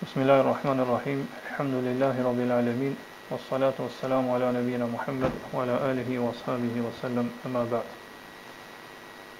[0.00, 1.28] Bismillahirrahmanirrahim.
[1.52, 2.96] Alhamdulillahirabbil alamin.
[3.30, 7.28] Wassalatu wassalamu ala nabiyyina Muhammed wa ala alihi wa sahbihi wa sallam.
[7.44, 7.84] Amma ba'd.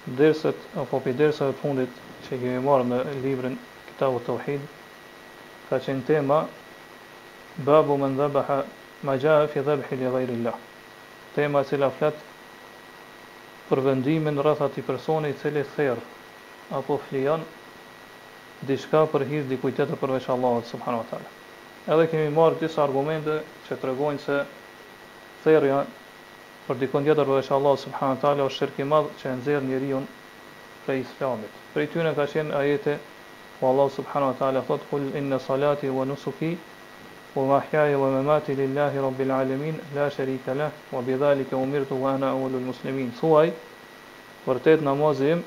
[0.05, 1.89] Dersat apo pi dersat e fundit
[2.29, 3.57] që kemi marrë në librin
[3.89, 4.61] Kitabu Tauhid
[5.69, 6.37] ka qenë tema
[7.57, 8.59] Babu men dhabaha
[9.01, 10.59] ma jaa fi dhabhi li ghayri Allah.
[11.33, 12.21] Tema e cila flet
[13.71, 15.97] për vendimin rreth atij personi i cili therr
[16.81, 17.49] apo flijon
[18.67, 21.29] diçka për hir dikujt tjetër përveç Allahut subhanahu wa taala.
[21.93, 23.37] Edhe kemi marrë disa argumente
[23.67, 24.35] që tregojnë se
[25.45, 25.79] therrja
[26.67, 29.65] për dikon tjetër përveç Allahut subhanahu wa taala është shirki i madh që e nxjerr
[29.71, 30.03] njeriu
[30.85, 31.49] prej Islamit.
[31.73, 32.97] Prej tyre ka qenë ajete
[33.57, 36.53] ku Allah subhanahu wa taala thot kul inna salati wa nusuki
[37.35, 42.29] wa mahyaya wa mamati lillahi rabbil alamin la sharika lah wa bidhalika umirtu wa ana
[42.33, 43.11] awwalul muslimin.
[43.17, 43.49] Thuaj
[44.45, 45.43] vërtet namazi im,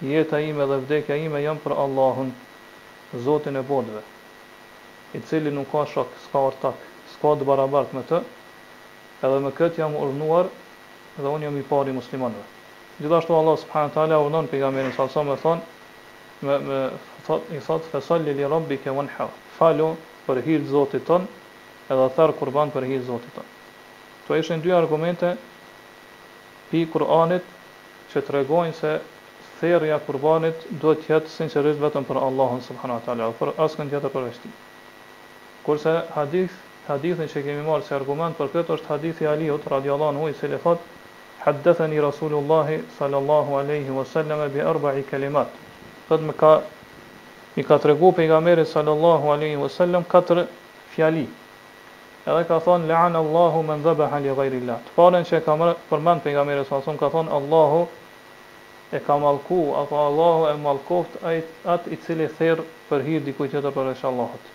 [0.00, 2.30] jeta ime dhe vdekja ime janë për Allahun,
[3.24, 4.00] Zotin e bodve,
[5.14, 6.78] i cili nuk ka shok, s'ka ortak,
[7.12, 8.20] s'ka të barabart me të,
[9.26, 10.48] edhe me këtë jam urnuar
[11.16, 12.44] dhe unë jam i pari muslimanve.
[13.00, 15.60] Gjithashtu Allah subhanahu taala për pejgamberin e alaihi wasallam
[16.40, 16.80] me me
[17.26, 19.90] thot i thot fasalli li rabbika wanha falo
[20.26, 21.26] për hir zotit ton
[21.90, 23.44] edhe thar kurban për hir zotit ton
[24.26, 25.34] to ishin dy argumente
[26.70, 27.44] pi Kur'anit
[28.12, 28.94] që tregojnë se
[29.60, 34.12] therja kurbanit duhet të jetë sinqerisht vetëm për Allahun subhanahu wa taala, për askën tjetër
[34.14, 34.54] për veshin.
[35.66, 36.54] Kurse hadith,
[36.86, 40.60] hadithin që kemi marrë si argument për këtë është hadithi Aliut radhiyallahu anhu i cili
[40.64, 40.96] thotë
[41.42, 45.48] Haddathani Rasulullah sallallahu alaihi wasallam bi arba'i kalimat.
[46.10, 46.52] me ka
[47.56, 50.44] i ka tregu pejgamberit sallallahu alaihi wasallam katër
[50.94, 51.26] fjali.
[52.26, 54.78] Edhe ka thonë la'an Allahu man dhabaha li ghayri Allah.
[54.84, 55.52] Të parën që ka
[55.90, 57.86] përmend pejgamberi sallallahu alaihi wasallam ka thon Allahu
[58.92, 61.18] e ka malku, apo Allahu e malkoft
[61.70, 64.48] atë i cili therë për hirë dikuj tjetër për është Allahot.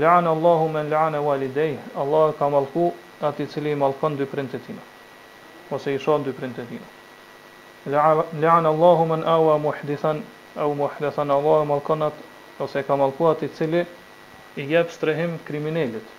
[0.00, 2.86] Lëanë Allahu me lëanë e walidej, Allahu e ka malku
[3.28, 4.80] atë i cili i malkon dy printe tina,
[5.76, 6.88] ose i shonë dy printe tina.
[8.40, 10.24] Lëanë Allahu me awa muhdithan,
[10.56, 12.24] au muhdithan, Allahu e malkonat,
[12.64, 13.84] ose e ka malku atë i cili
[14.62, 16.16] i jep strehim kriminellit,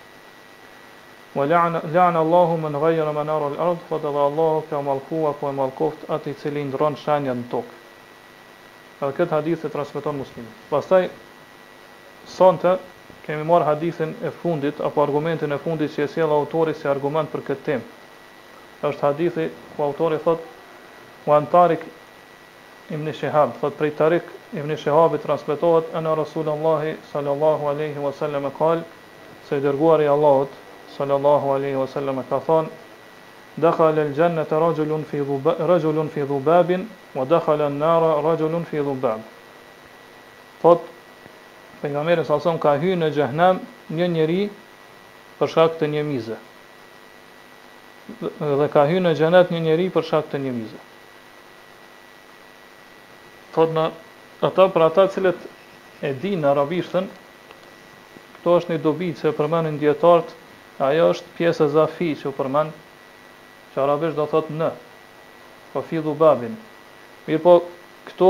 [1.36, 5.52] Wa la'na la'na Allahu man ghayra manara al-ard, fa dalla Allahu ka malkuwa ku e
[5.52, 7.76] malkoft atë i cili ndron në tokë.
[9.02, 10.48] Edhe këtë hadith e transmeton muslimi.
[10.70, 11.06] Pastaj
[12.28, 12.74] sonte
[13.26, 17.32] kemi marr hadithin e fundit apo argumentin e fundit që e sjell autori si argument
[17.32, 17.88] për këtë temë.
[18.92, 20.40] Është hadithi ku autori thot
[21.26, 21.84] Wa antarik
[22.92, 24.24] ibn Shihab, thot prej Tarik
[24.58, 26.82] ibn Shihab i transmetohet ana Rasulullah
[27.12, 28.82] sallallahu alaihi wasallam qal
[29.50, 30.50] se dërguari i Allahut
[31.02, 32.70] sallallahu alaihi wasallam ka thon
[33.58, 38.78] dakhal al jannata rajulun fi dhubab rajulun fi dhubabin wa dakhal an nara rajulun fi
[38.78, 39.20] dhubab
[40.62, 40.82] thot
[41.82, 44.40] pejgamberi sa son ka hynë në xhehenam një njeri
[45.42, 46.38] për shkak të një mize
[48.40, 50.80] dhe ka hynë në xhenet një njeri për shkak të një mize
[53.58, 53.90] thot në
[54.46, 55.50] ata për ata cilët
[56.02, 57.10] e dinë arabishtën
[58.42, 60.34] Kto është një dobi që përmenin djetartë
[60.82, 62.72] ajo është pjesë e zafi që u përmen,
[63.74, 64.72] që arabisht do thot në,
[65.74, 66.56] po fillu babin.
[67.28, 67.54] Mirë po,
[68.10, 68.30] këto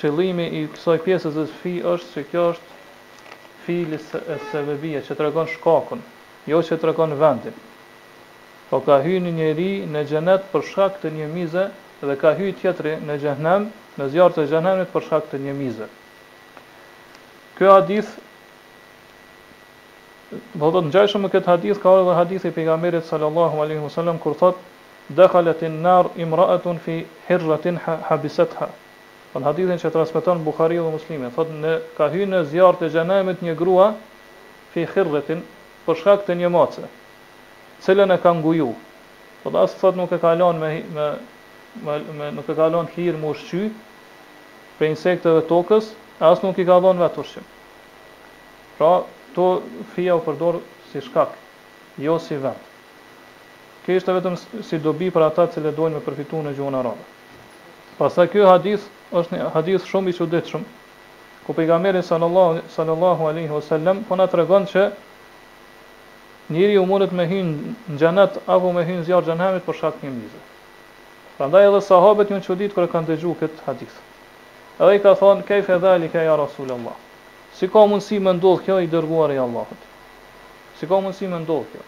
[0.00, 2.76] qëllimi i kësoj pjesës e fi është që kjo është
[3.64, 6.02] fili e sebebije, që të regon shkakun,
[6.50, 7.56] jo që të regon vendin.
[8.68, 11.68] Po ka hy një njeri në gjenet për shak të një mize,
[12.02, 15.86] dhe ka hy tjetëri në gjenem, në zjarë të gjenemit për shak të një mize.
[17.58, 18.16] Kjo adith
[20.60, 24.18] Po do të ngjajshëm me këtë hadith ka edhe hadithi i pejgamberit sallallahu alaihi wasallam
[24.24, 24.58] kur thot
[25.20, 26.96] dakhalat an nar imra'atun fi
[27.28, 27.78] hirratin
[28.08, 28.68] habisatha.
[29.32, 33.40] Po hadithin që transmeton Buhariu dhe Muslimi thot ne ka hyrë në zjarr të xhenemit
[33.46, 33.86] një grua
[34.76, 35.40] fi hirratin
[35.88, 36.84] për shkak të një mace,
[37.88, 38.68] cilën e ka nguju.
[39.46, 41.08] Po as thot nuk e ka lënë me, me
[41.88, 43.64] me me nuk e ka lënë hir me ushqy
[44.76, 45.90] për insekteve tokës,
[46.20, 47.48] as nuk i ka dhënë vetë ushqim.
[48.78, 48.92] Pra,
[49.38, 49.60] këto
[49.94, 50.56] fija u përdor
[50.90, 51.30] si shkak,
[52.02, 52.58] jo si vend.
[53.84, 54.34] Kjo ishte vetëm
[54.66, 57.06] si dobi për ata që le dojnë me përfitu në gjuhën arabe.
[58.34, 58.82] kjo hadith
[59.20, 60.64] është një hadith shumë i çuditshëm
[61.46, 64.82] ku pejgamberi sallallahu, sallallahu aleyhi wa po na të regon që
[66.50, 67.54] njëri u mundet me hinë
[67.92, 70.40] në xhenet apo me hinë zjarë gjanhemit për të një mizë.
[71.38, 73.96] Prandaj edhe sahabët ju në qëdit kërë kanë dëgju këtë hadith.
[74.80, 77.07] Edhe i ka thonë, kejfe dhali ka ja Rasulallahu.
[77.58, 79.80] Si ka mundësi me ndodhë kjo i dërguar e Allahut?
[80.78, 81.80] Si ka mundësi me ndodhë kjo?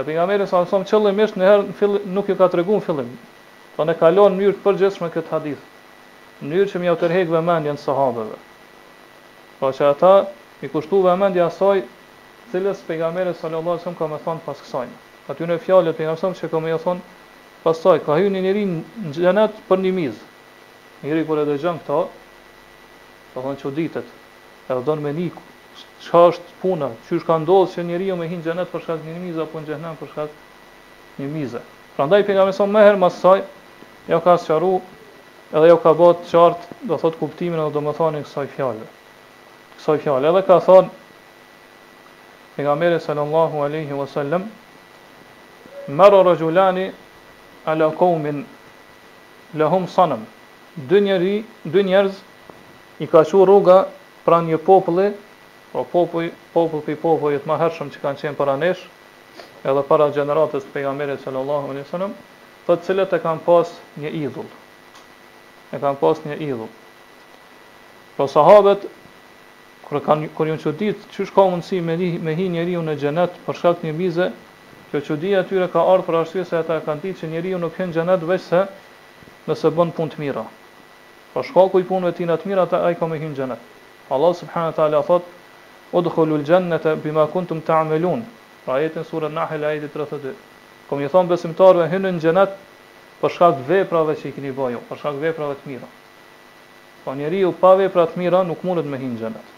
[0.00, 1.88] E për nga meri sa nësëm qëllimisht në herë
[2.18, 3.10] nuk ju ka të regu fillim.
[3.76, 5.60] Po në kalon në njërë të përgjithshme këtë hadith.
[6.40, 8.38] Në njërë që mja të tërhegë vëmendjen në sahabëve.
[9.58, 10.14] Pa po që ata
[10.64, 11.82] i kushtu vëmendje asaj
[12.54, 13.50] cilës për nga meri sa
[14.00, 14.96] ka me thonë pas kësajnë.
[15.28, 17.04] Aty në fjallët për nga që ka me thonë
[17.66, 20.24] pasaj, ka hy një njëri në gjenet për një mizë.
[21.04, 22.00] Njëri kër e dhe gjëmë këta,
[23.34, 24.00] po thonë që
[24.70, 25.38] edhe do në menik,
[26.04, 29.02] qëha është puna, që është ka ndodhë që njeri jo me hinë gjenet për shkaz
[29.04, 30.30] një një mizë, apo në gjenet për shkaz
[31.20, 31.62] një mizë.
[31.96, 33.42] Pra ndaj, për nga me meher meherë, jo saj,
[34.24, 34.72] ka së qaru,
[35.50, 38.88] edhe jo ka bëtë qartë, do thotë kuptimin, edhe do më thani kësaj fjallë.
[39.78, 40.88] Kësaj fjallë, edhe ka thonë,
[42.56, 44.46] për nga mere sallallahu aleyhi wa sallem,
[45.98, 46.86] mërë rëgjulani,
[47.68, 48.44] ala komin,
[49.58, 50.22] lehum sanëm,
[50.88, 51.02] dë
[51.82, 52.22] njerëz,
[53.00, 53.82] i ka që rruga
[54.24, 55.10] pra një populli,
[55.72, 58.82] pra populli, populli për populli të maherëshëm që kanë qenë para nesh,
[59.64, 62.14] edhe para gjeneratës të pejgamerit sallallahu alaihi wasallam,
[62.66, 63.72] të cilët e kanë pas
[64.02, 64.48] një idhul.
[65.74, 66.68] E kanë pas një idhul.
[68.16, 68.86] Po sahabët
[69.88, 73.40] kur kanë kur janë çudit, çish ka mundësi me li, me hi njeriu në xhenet
[73.46, 74.26] për shkak të një vize,
[74.90, 77.90] kjo çudi tyre ka ardhur për arsye se ata kanë ditë se njeriu nuk hyn
[77.90, 78.64] në xhenet vetëm se
[79.48, 80.44] nëse bën punë të mira.
[81.32, 83.68] Po shkaku i punëve të tina të mira ata ai ka me hyn në xhenet.
[84.10, 85.24] Allah subhanahu wa taala thot
[85.94, 88.26] udkhulu al-jannata bima kuntum ta'malun.
[88.66, 90.34] Pra jetën sura Nahl ajeti 32.
[90.88, 92.56] Kom i thon besimtarve hynë në xhenet
[93.22, 95.88] për shkak të veprave që i keni bëju, jo, për shkak të veprave të mira.
[97.06, 99.54] Po njeriu pa vepra të mira nuk mundet me hyrë në xhenet.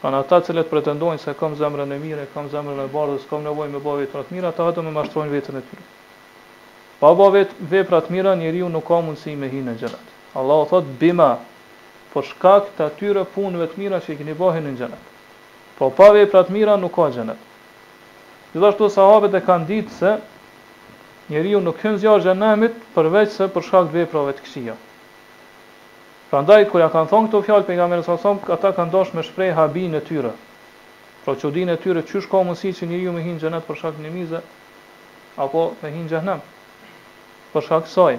[0.00, 3.42] Kan ata që cilët pretendojnë se kam zemrën e mirë, kam zemrën e bardhë, s'kam
[3.44, 5.82] nevojë me bëj vepra të mira, ata vetëm e mashtrojnë veten e tyre.
[7.02, 10.14] Pa bëvet vepra të mira, njeriu nuk ka mundësi me hyrë në xhenet.
[10.40, 11.28] Allah thot bima
[12.10, 15.10] për po shkak të atyre punëve të mira që i keni bëhen në xhenet.
[15.78, 17.38] Po pa vepra të mira nuk ka xhenet.
[18.52, 20.14] Gjithashtu sahabët e kanë ditë se
[21.30, 24.74] njeriu nuk hyn në xhenemit përveç se për shkak të veprave të këqija.
[26.30, 29.54] Prandaj kur ja kanë thonë këto fjalë pejgamberit sa sa ata kanë dashur me shpreh
[29.56, 30.34] habin e tyre.
[31.24, 33.94] Pra çudinë e tyre çysh ka mundësi që njeriu me hyn në xhenet për shkak
[33.98, 34.42] të nimizë
[35.46, 36.40] apo me hyn në xhenem.
[37.54, 38.18] Për shkak të saj.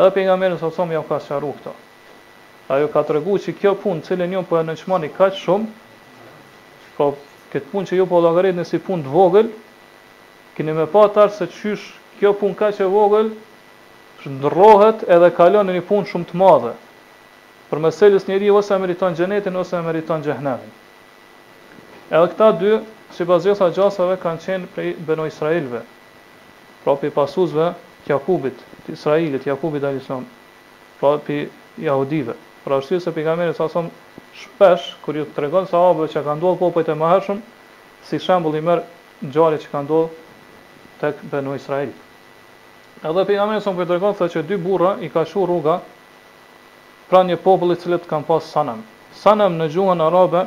[0.00, 1.76] Edhe pejgamberi sa sa më ka sharu këto
[2.70, 5.38] ajo ka të regu që kjo punë cilë një jo për po në qëmani kaqë
[5.40, 5.66] shumë,
[6.96, 7.06] po
[7.50, 9.48] këtë punë që ju jo po lagarit nësi punë të vogël,
[10.54, 11.88] kini me pa se qysh
[12.20, 13.32] kjo punë kaqë e vogël,
[14.22, 16.72] shëndërohet edhe kalon në një punë shumë të madhe.
[17.70, 18.78] Për meselis njëri ose emeriton
[19.10, 20.70] meriton gjenetin ose emeriton meriton gjehnevin.
[22.10, 22.72] Edhe këta dy,
[23.14, 25.80] si bazjotha gjasave, kanë qenë prej beno Israelve,
[26.84, 27.72] për pasuzve,
[28.06, 28.54] Jakubit,
[28.88, 30.06] Israelit, Jakubit a.s.
[31.00, 31.42] Propi
[31.76, 32.34] për Jahudive.
[32.70, 33.88] Pra është se pejgamberi sa son
[34.38, 37.40] shpesh kur ju tregon se që ka ndodhur popujt e mëhershëm,
[38.06, 38.84] si shembull i merr
[39.26, 40.06] ngjarjet që ka ndodhur
[41.00, 41.90] tek banu Israil.
[43.02, 45.80] Edhe pejgamberi son po tregon se që dy burra i ka shur rruga
[47.10, 48.84] pranë një populli i të kanë pas sanam.
[49.18, 50.44] Sanam në gjuhën arabe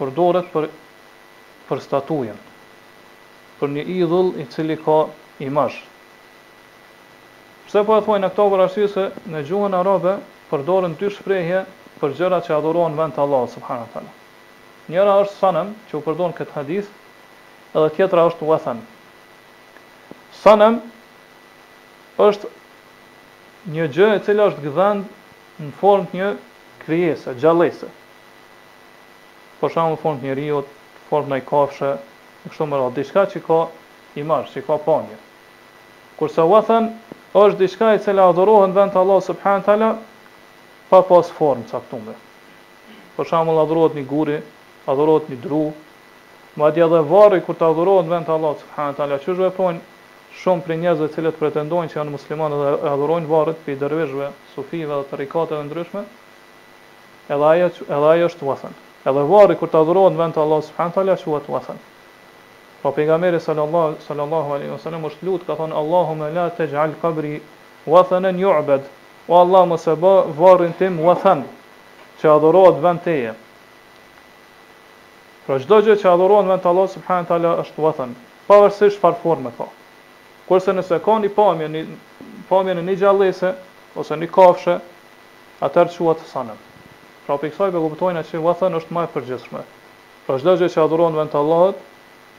[0.00, 0.70] përdoret për
[1.68, 2.36] për statujën.
[3.60, 5.02] Për një idhull i cili ka
[5.44, 5.76] imazh.
[7.68, 10.16] Pse po e thonë këto për vrasëse në gjuhën arabe
[10.52, 11.62] përdorën dy shprehje
[12.00, 14.12] për gjëra që adhurohen vend të Allahut subhanahu wa taala.
[14.92, 16.90] Njëra është sanam, që u përdorën këtë hadith,
[17.72, 18.82] edhe tjetra është wathan.
[20.42, 20.76] Sanam
[22.26, 22.50] është
[23.76, 26.30] një gjë e cila është gdhënë në formë të një
[26.84, 27.88] krijese, gjallëse.
[29.60, 31.92] Për shembull, në formë të njeriu, në formë të kafshë,
[32.42, 33.60] në kështu më radh, diçka që ka
[34.20, 35.16] imazh, që ka pamje.
[36.18, 36.90] Kurse wathan
[37.38, 39.90] është diçka e cila adhurohet vend të Allahut subhanahu wa taala
[40.92, 42.12] pa pas formë caktume.
[43.16, 44.34] Për shamull, adhurot një guri,
[44.92, 45.60] adhurot një dru,
[46.60, 49.48] ma dhja dhe varri kur të adhurot në vend të Allah, subhanët ala, që shve
[49.56, 49.80] pojnë
[50.42, 55.00] shumë për njëzve cilët pretendojnë që janë muslimanë dhe adhurojnë varrit për i dërvishve, sufive
[55.00, 56.04] dhe të dhe ndryshme,
[57.36, 58.76] edhe ajo edhe është vëthën.
[59.08, 61.80] Edhe varri kur të adhurot në vend të Allah, subhanët ala, që vëtë vasën.
[62.82, 67.38] Pa po pejgamberi sallallahu sallallahu alaihi wasallam është lut ka thon Allahumma la taj'al qabri
[67.86, 68.90] wathanan yu'bad.
[69.28, 71.44] O Allah mos e bë varrin tim wathan,
[72.20, 73.34] që adhurohet vend teje.
[75.46, 78.16] Pra çdo gjë që vend vën Allah subhanahu teala është wathan,
[78.48, 79.68] pavarësisht çfarë forme ka.
[80.48, 81.84] Kurse nëse ka një pamje, një
[82.50, 83.52] pamje në një gjallëse
[84.00, 84.76] ose në kafshë,
[85.68, 86.58] atëherë quhet sanëm.
[87.26, 89.62] Pra për kësaj do kuptojnë se wathan është më e përgjithshme.
[90.26, 91.74] Pra çdo gjë që vend vën Allah,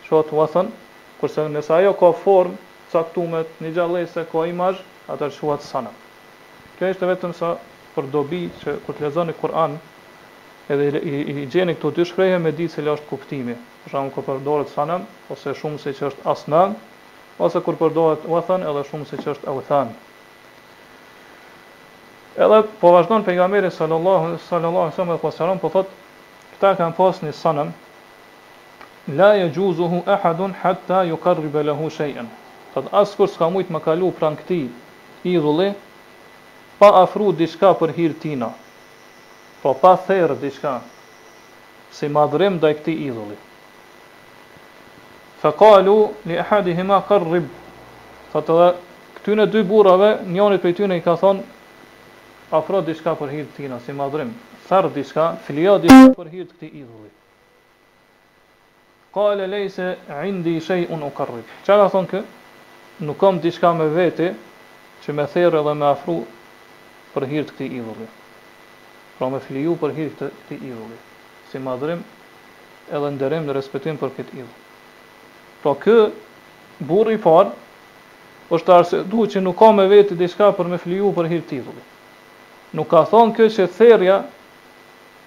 [0.10, 0.76] quhet wathan,
[1.22, 2.60] kurse nëse ajo ka formë
[2.92, 4.84] caktuar në gjallëse ka imazh,
[5.16, 5.96] atëherë quhet sanam.
[6.78, 7.50] Kjo është vetëm sa
[7.96, 9.74] për dobi që kur të lexoni Kur'an
[10.76, 13.58] edhe i, i, i gjeni këto dy shkreje me di se lë është kuptimi.
[13.84, 16.74] Për shembull kur përdoret sanan ose shumë se që është asnan
[17.48, 19.94] ose kur përdoret uthan edhe shumë se që është authan.
[22.44, 26.00] Edhe po vazhdon pejgamberi sallallahu sallallahu alaihi wasallam po sallam po thotë
[26.56, 27.74] këta kanë pasni sanan
[29.20, 32.32] la yajuzuhu ahadun hatta yuqarriba lahu shay'an.
[32.74, 34.66] Fat askur s'ka mujt më kalu pran këtij
[35.36, 35.70] idhulli
[36.82, 38.50] pa afru diçka për hir tina.
[39.62, 40.80] Po pa therr diçka
[41.94, 43.38] si madhrim ndaj këtij idhulli.
[45.42, 47.48] Fa qalu li ahadihima qarrib.
[48.32, 48.70] Fa tëra
[49.34, 51.44] në dy burrave, njëri prej tyre i ka thon
[52.52, 54.34] afro diçka për hir tina si madhrim.
[54.68, 57.10] Therr diçka, filio diçka për hir të këtij idhulli.
[59.14, 61.46] Qala leysa indi shay'un uqarrib.
[61.64, 62.24] Çfarë thon kë?
[63.06, 64.34] Nuk kam diçka me vete
[65.06, 66.18] që me therë dhe me afru
[67.14, 68.08] për hir të këtij idhulli.
[69.18, 70.98] Pra me fliju për hir të këtij idhulli,
[71.52, 72.02] si madhrim
[72.92, 74.62] edhe nderim në respektim për këtë idhull.
[75.64, 75.98] Pra kë
[76.90, 77.54] burri i parë
[78.58, 81.60] është arse du që nuk ka me vetë diçka për me fliju për hir të
[81.62, 81.92] idhullit.
[82.74, 84.18] Nuk ka thonë kjo që therja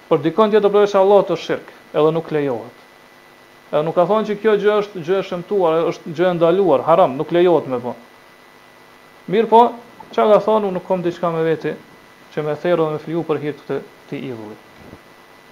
[0.09, 2.83] për dikon tjetër për veshë Allah të shirkë, edhe nuk lejohet.
[3.71, 6.83] Edhe nuk ka thonë që kjo gjë është gjë e shëmtuar, është gjë e ndaluar,
[6.87, 7.95] haram, nuk lejohet me bon.
[9.31, 9.61] Mirë po,
[10.15, 11.73] Qa ka thonë, unë nuk kom diçka me vete
[12.33, 14.55] që me therë dhe me fliu për hirtë të, të idhulli.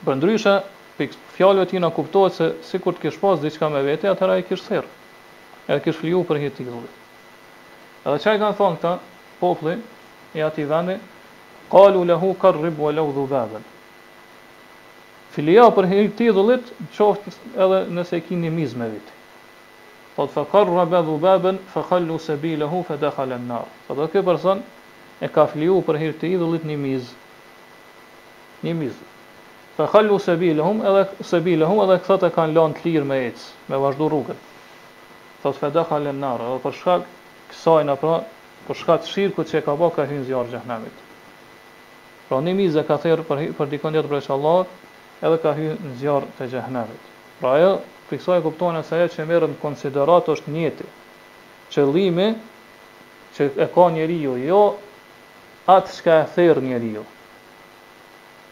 [0.06, 0.54] Për ndryshë,
[0.98, 4.46] për fjallëve tina kuptohet se si kur të kishë pas diçka me vete, atëra i
[4.48, 4.94] kishë therë,
[5.68, 6.94] edhe kishë fliu për hirtë të idhulli.
[8.06, 8.94] Edhe qa i kanë thonë këta,
[9.42, 9.76] popli,
[10.40, 10.96] i ati vendi,
[11.72, 13.68] kalu lehu kar ribu e lehu dhubabën.
[15.36, 17.36] Filia për hirtë të idhullit, qoftë
[17.68, 19.15] edhe nëse ki një mizë me vete.
[20.16, 23.68] Po thot fa karra be dhubabën, fa kallu se bilehu, fa dhe nar.
[23.88, 24.64] Thot po dhe kjo person
[25.22, 27.12] e ka fliu për hirtë të idhullit një mizë.
[28.64, 29.04] Një mizë.
[29.76, 33.18] Fa kallu se bilehum, edhe se bilehum, edhe këthët e kanë lanë të lirë me
[33.28, 34.40] ecë, me vazhdu rrugët.
[35.44, 37.10] Thot fa dhe kallen nar, edhe për shkak
[37.52, 38.16] kësajnë, pra,
[38.70, 41.04] për shkak të shirë që ka bo, ka hynë zjarë gjahnamit.
[42.30, 44.64] Pra një mizë e ka thirë për, për dikon jetë breqë Allah,
[45.20, 47.12] edhe ka hynë zjarë të gjahnamit.
[47.44, 47.74] Pra e,
[48.10, 50.86] Për e kuptohen se ajo që merret në konsiderat është njëti.
[51.74, 52.28] Qëllimi
[53.38, 54.60] që e ka njeriu, jo
[55.76, 57.06] atë që e thërr njeriu.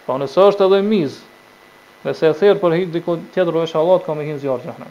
[0.08, 1.20] Po nëse është edhe miz,
[2.08, 4.90] nëse e thërr për hir diku tjetër veç Allahut ka më hin zjarri atë.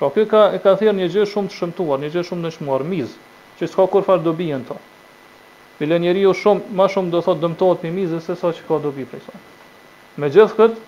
[0.00, 3.12] Po kë ka ka një gjë shumë të shëmtuar, një gjë shumë dëshmuar miz,
[3.60, 4.78] që s'ka kur fal do bien to.
[5.78, 8.90] Bile njeriu shumë më shumë do thotë dëmtohet me mizë se sa që ka do
[8.96, 9.36] bi prisa.
[10.16, 10.80] Me gjithë këtë,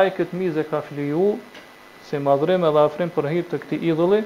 [0.00, 1.30] ajë mizë e ka fliju,
[2.10, 4.20] si madhrim edhe afrim për hir të këtij idhulli,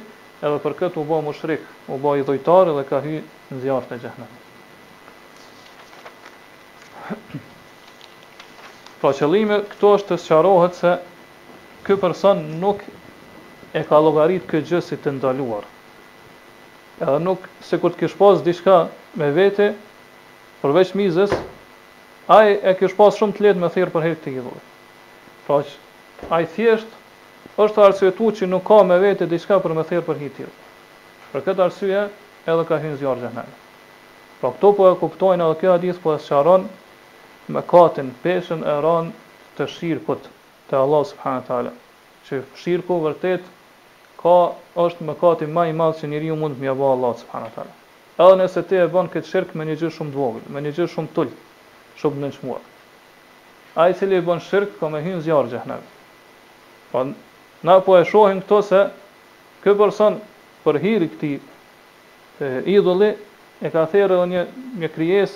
[0.44, 3.86] edhe për këtë u bë mushrik, u bë i dhujtar dhe ka hyrë në zjarr
[3.90, 4.34] të xhehenem.
[9.00, 10.90] Pra po, qëllimi këtu është të sqarohet se
[11.86, 12.82] ky person nuk
[13.72, 15.64] e ka llogarit këtë gjë si të ndaluar.
[17.00, 18.76] Edhe nuk se kur të kish pas diçka
[19.16, 19.70] me vete
[20.60, 21.32] përveç mizës,
[22.28, 24.68] ai e kish pas shumë të lehtë me thirr për hir të idhullit.
[25.46, 25.80] Pra që,
[26.36, 26.98] ai thjesht
[27.64, 30.50] është arsyetu që nuk ka me vete diçka për me thirë për hitil.
[31.32, 32.04] Për këtë arsye,
[32.50, 33.58] edhe ka hynë zjarë gjenet.
[34.40, 36.64] Pra po këto po e kuptojnë edhe kjo hadis po e sharon
[37.52, 39.10] me katin, peshen e ran
[39.58, 40.30] të shirkut
[40.70, 41.72] të Allah subhanahu talë.
[42.26, 43.46] Që shirku vërtet
[44.22, 44.36] ka
[44.86, 47.76] është me katin ma i madhë që njëri ju mund të mjabo Allah subhanahu talë.
[48.24, 50.88] Edhe nëse ti e bën këtë shirk me një gjë shumë vogël, me një gjë
[50.94, 51.32] shumë tull,
[52.00, 52.64] shumë në nëshmuar.
[53.80, 55.96] A i cili e bën shirk, ka hyrë hynë zjarë gjenet.
[57.62, 58.78] Na po e shohin këto se
[59.64, 60.14] ky person
[60.64, 61.32] për hiri këti,
[62.40, 63.10] e këtij
[63.60, 64.44] e ka thërë edhe një
[64.84, 65.34] një krijes,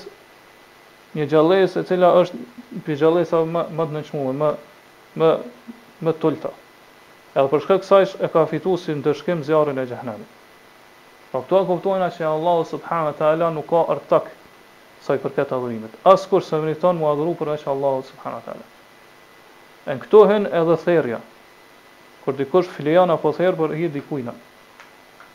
[1.19, 4.49] një gjallese e cila është pi gjallësa më më të nënçmuar, më
[5.21, 5.33] më
[6.09, 6.55] më, tulta.
[7.35, 10.33] Edhe për shkak kësaj e ka fituar si ndëshkim zjarrin e xhehenamit.
[11.31, 14.33] Pra po këto e kuptojnë se Allahu subhanahu wa taala nuk ka artak
[15.05, 15.93] sa i këtë adhurimit.
[16.15, 18.65] As kur se më një tonë mu adhuru për e që Allahu subhanatale.
[19.91, 21.21] Në këtohen edhe therja,
[22.25, 24.31] kur dikush filian apo therr për hir dikujt.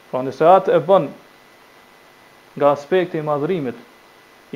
[0.09, 1.05] Pra nëse atë e bën
[2.57, 3.77] nga aspekti i madhrimit,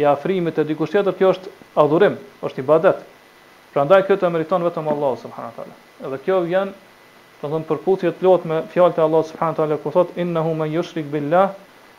[0.02, 1.52] i afrimit te dikush tjetër, kjo është
[1.84, 2.16] adhurim,
[2.48, 3.04] është ibadet.
[3.74, 5.78] Prandaj kjo të meriton vetëm Allahu subhanahu wa taala.
[6.08, 6.74] Edhe kjo vjen,
[7.42, 10.18] do të thonë përputhje të plotë me fjalët e Allah, subhanahu wa taala ku thotë
[10.26, 11.54] innahu man yushrik billah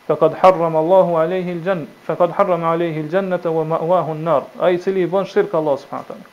[0.07, 4.43] faqad harrama Allahu alayhi al-jann faqad harrama alayhi al-jannata wa ma'wahu an-nar.
[4.59, 6.27] Ai cili bën shirk Allahu subhanahu wa taala.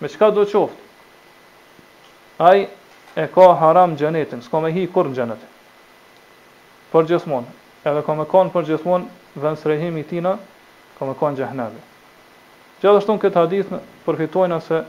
[0.00, 0.82] Me çka do të qoftë?
[2.50, 2.66] Ai
[3.16, 5.38] e ka haram xhenetin, s'ka me hi kur xhenet.
[6.90, 7.44] Por gjithmon,
[7.86, 10.38] edhe ka me kon por gjithmon vend srehimi i tina,
[10.98, 11.78] ka me kon xhenave.
[12.82, 13.70] Gjithashtu këtë hadith
[14.04, 14.82] përfitojnë se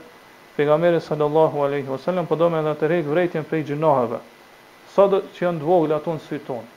[0.56, 4.18] pejgamberi sallallahu alaihi wasallam po do me të rrit vrejtjen prej gjinohave.
[4.94, 6.68] Sa do që janë të ato në sy tonë.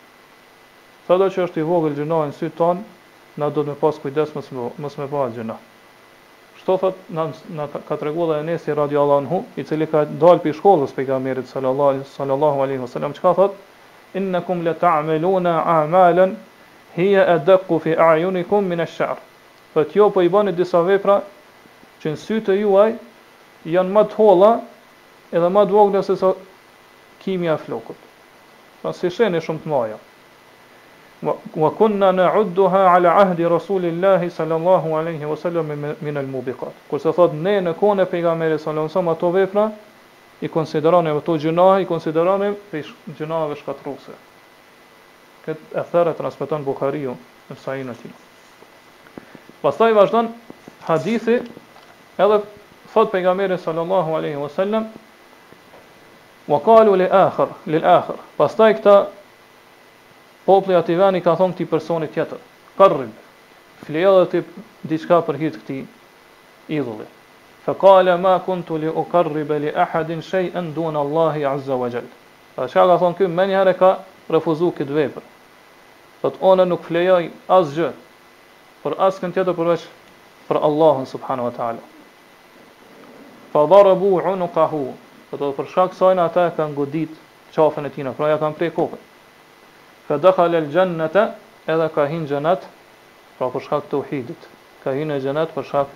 [1.08, 2.86] Sa do që është i vogël gjinohën sy tonë,
[3.40, 5.69] na do të pas kujdes mos mos me pa gjinoh.
[6.60, 7.24] Shto thot, në,
[7.56, 10.42] në ka treguar regu dhe e nesi radio Allah në hu, i cili ka dalë
[10.46, 13.56] për shkollës për i sallallahu, sallallahu alaihi wasallam, që ka thot,
[14.20, 16.34] innakum le ta'meluna amalen,
[16.98, 19.18] hija e fi ajunikum min e shërë.
[19.74, 21.18] Thot, jo po i bani disa vepra,
[22.04, 22.92] që në sytë të juaj,
[23.78, 24.52] janë më të holla,
[25.32, 26.34] edhe më të vogla se sa
[27.24, 28.08] kimia e flokut.
[28.84, 30.09] Pra si sheni shumë të majat
[31.56, 35.66] wa kunna na'udduha ala ahdi rasulillahi sallallahu alaihi wasallam
[36.02, 39.72] min al mubiqat qul sa thot ne ne kon peigamberi sallallahu alaihi wasallam ato vepra
[40.42, 42.56] i konsidero ne ato gjinoh i konsidero me
[43.18, 44.16] gjinohve shkatrruese
[45.46, 47.18] ke e therrat transmeton buhariu
[47.50, 48.10] ne sainati
[49.62, 50.32] pastaj vazdon
[50.88, 51.44] hadisi
[52.18, 52.42] edhe
[52.94, 54.88] thot peigamberi sallallahu alaihi wasallam
[56.48, 58.16] wa qalo li akher li akher
[60.50, 62.38] Populli aty vani ka thon këtij personi tjetër.
[62.78, 63.10] Qarrib.
[63.86, 64.40] Fleja ti
[64.90, 65.82] diçka për hir të këtij
[66.78, 67.06] idhulli.
[67.66, 72.08] Fa qala ma kuntu li uqarrib li ahadin shay'an dun Allah azza wa jall.
[72.56, 73.92] Fa shaka thon këy mani herë ka
[74.36, 75.24] refuzu këtë vepër.
[76.24, 77.30] Sot ona nuk flejoj
[77.60, 77.92] asgjë
[78.84, 79.86] për askën tjetër përveç
[80.50, 81.82] për Allahun subhanahu wa taala.
[83.54, 84.82] Fa darabu unqahu.
[85.30, 87.14] Sot për shkak sajnë ata kanë godit
[87.54, 89.04] qafën e tij, pra ja kanë prej kokën
[90.10, 91.36] fa dakhala al jannata
[91.68, 92.66] edhe ka hin xhenat
[93.38, 94.42] pa për shkak të tauhidit
[94.84, 95.92] ka hin në xhenat për shkak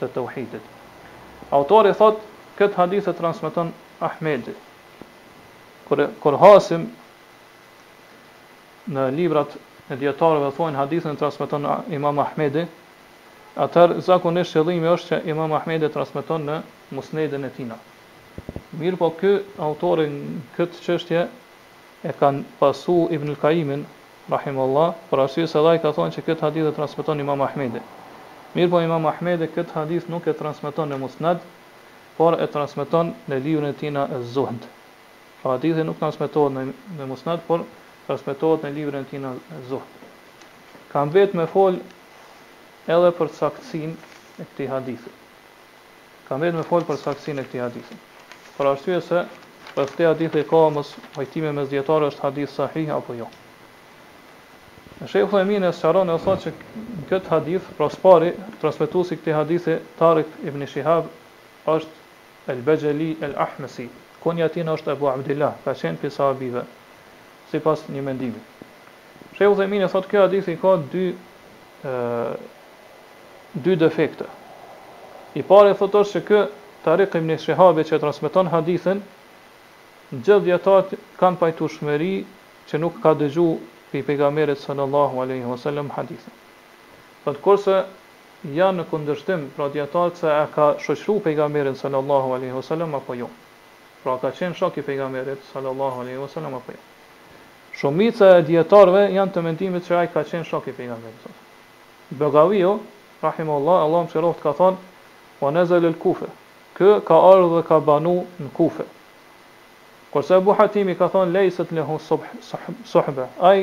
[0.00, 0.68] të tauhidit
[1.58, 2.20] autori thot
[2.58, 3.72] kët hadith e transmeton
[4.08, 4.52] ahmedi
[5.88, 6.84] kur kur hasim
[8.98, 9.56] në librat
[9.88, 11.64] e dietarëve thon hadithin transmeton
[11.96, 12.66] imam ahmedi
[13.66, 16.60] atar zakonisht qëllimi është që imam ahmedi transmeton në
[16.98, 17.72] musnedin e tij
[18.76, 19.30] Mirë po kë
[19.64, 20.12] autorin
[20.58, 21.22] këtë qështje
[22.06, 23.82] e kanë pasu Ibn al-Kaimin
[24.30, 27.82] rahimullah, për arsye se ai ka thonë se këtë hadith e transmeton Imam Ahmedi.
[28.58, 31.42] Mirë po Imam Ahmedi këtë hadith nuk e transmeton në Musnad,
[32.16, 34.68] por e transmeton në librin e tij na Zuhd.
[35.42, 36.62] Pra hadithi nuk transmetohet në
[37.00, 37.66] në Musnad, por
[38.06, 39.34] transmetohet në librin e tij na
[39.70, 40.02] Zuhd.
[40.92, 41.80] Kam vetë me fol
[42.94, 45.16] edhe për saktësinë e këtij hadithi.
[46.28, 47.98] Kam vetë me fol për saktësinë e këtij hadithi.
[48.56, 49.26] Për arsye se
[49.76, 53.26] Për po këtë hadith e ka mos pajtimi mes dietarëve është hadith sahih apo jo.
[55.02, 58.30] Në shehë fëmi në sëqaron e thotë që në këtë hadith, pra spari,
[58.62, 61.10] transmitu si këti hadithi Tarik ibn Shihab
[61.74, 63.90] është El Bejeli El Ahmesi,
[64.24, 66.62] kënë jatin është Ebu Abdillah, ka qenë pisa abive,
[67.50, 68.40] si pas një mendimi.
[69.36, 71.04] Shehë fëmi në thotë këtë hadithi ka dy,
[71.84, 71.92] e,
[73.66, 74.24] dy defekte.
[75.36, 79.04] I pare thotë është që këtë Tarik ibn Shihab që transmiton hadithin,
[80.10, 82.24] gjithë djetarët kanë pajtu shmeri
[82.70, 83.46] që nuk ka dëgju
[83.90, 86.34] për i pegamerit sallallahu alaihi wasallam hadithën.
[87.24, 87.78] Për të kurse
[88.54, 93.28] janë në kundërshtim pra djetarët se e ka shëshru pegamerit sallallahu alaihi wasallam apo jo.
[94.04, 96.82] Pra ka qenë shok i pejgamerit sallallahu alaihi wasallam apo jo.
[97.80, 101.44] Shumica e djetarëve janë të mendimit që ai ka qenë shok i pejgamerit sallallahu
[102.22, 102.70] Begavi jo,
[103.22, 104.76] rahim Allah, Allah më shiroft ka thonë,
[105.42, 106.30] o kufe,
[106.78, 108.84] kë ka ardhë dhe ka banu në kufe.
[110.14, 113.62] Kërse Ebu Hatimi ka thonë lejset lehu sohbe, aj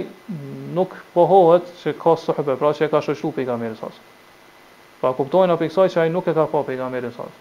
[0.77, 4.01] nuk pohohet që ka sohbe, pra që e ka shëshu për i kamerës asë.
[5.03, 7.39] Pra kuptojnë apë i kësaj që aj nuk e ka pa për i kamerës asë.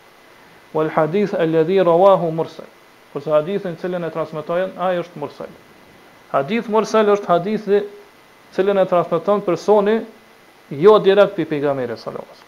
[0.76, 2.68] Wal hadith e ledhi rawahu mërsej.
[3.12, 5.50] Kërse hadithin cilin e transmitojnë, aj është mërsej.
[6.36, 7.80] Hadith mërsej është hadithi
[8.56, 9.96] cilin e transmiton personi
[10.84, 12.46] jo direkt për i kamerës asë.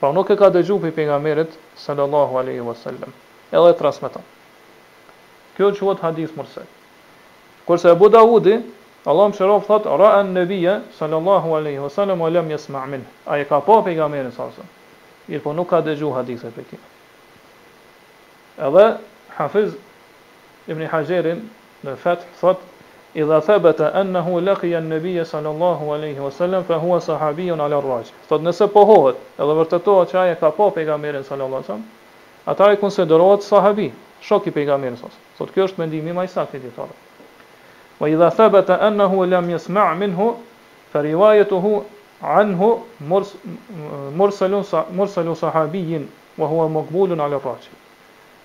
[0.00, 3.16] Pra nuk e ka dëgju për i kamerët sallallahu aleyhi wasallam.
[3.50, 4.20] Edhe e
[5.56, 6.64] Kjo quhet hadith mursal.
[7.66, 8.62] Kurse Abu Dawudi,
[9.06, 12.84] Allah më shërof thot, ra'an e nëbija, sallallahu aleyhi wasallam, alem jes ma
[13.26, 14.66] A e ka po për i gamerin sasëm.
[15.28, 16.78] Irë po nuk ka dëgju hadith e për ti.
[18.58, 18.84] Edhe,
[19.38, 19.72] hafiz,
[20.68, 21.40] ibn Hajerin,
[21.84, 22.60] në fat thot,
[23.14, 28.12] i dha thebeta ennehu lëkja nëbija, sallallahu aleyhi wasallam, fa hua sahabijun ala raj.
[28.28, 31.24] Thot, nëse pohohet, edhe vërtetohet që a ka po për i gamerin
[32.84, 35.08] konsiderohet sahabijë shok i pejgamberit sa.
[35.38, 36.96] Sot kjo është mendimi më i saktë i thotë.
[38.00, 40.30] Wa idha thabata annahu lam yasma' minhu
[40.92, 41.72] fa riwayatuhu
[42.20, 42.70] anhu
[44.20, 46.04] mursalun sa mursalun sahabiyin
[46.38, 47.72] wa huwa maqbulun ala rashi.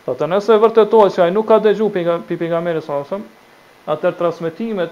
[0.06, 3.02] Do të nëse vërtetohet se ai nuk ka dëgjuar pejga pejgamberit sa,
[3.88, 4.92] atë transmetimet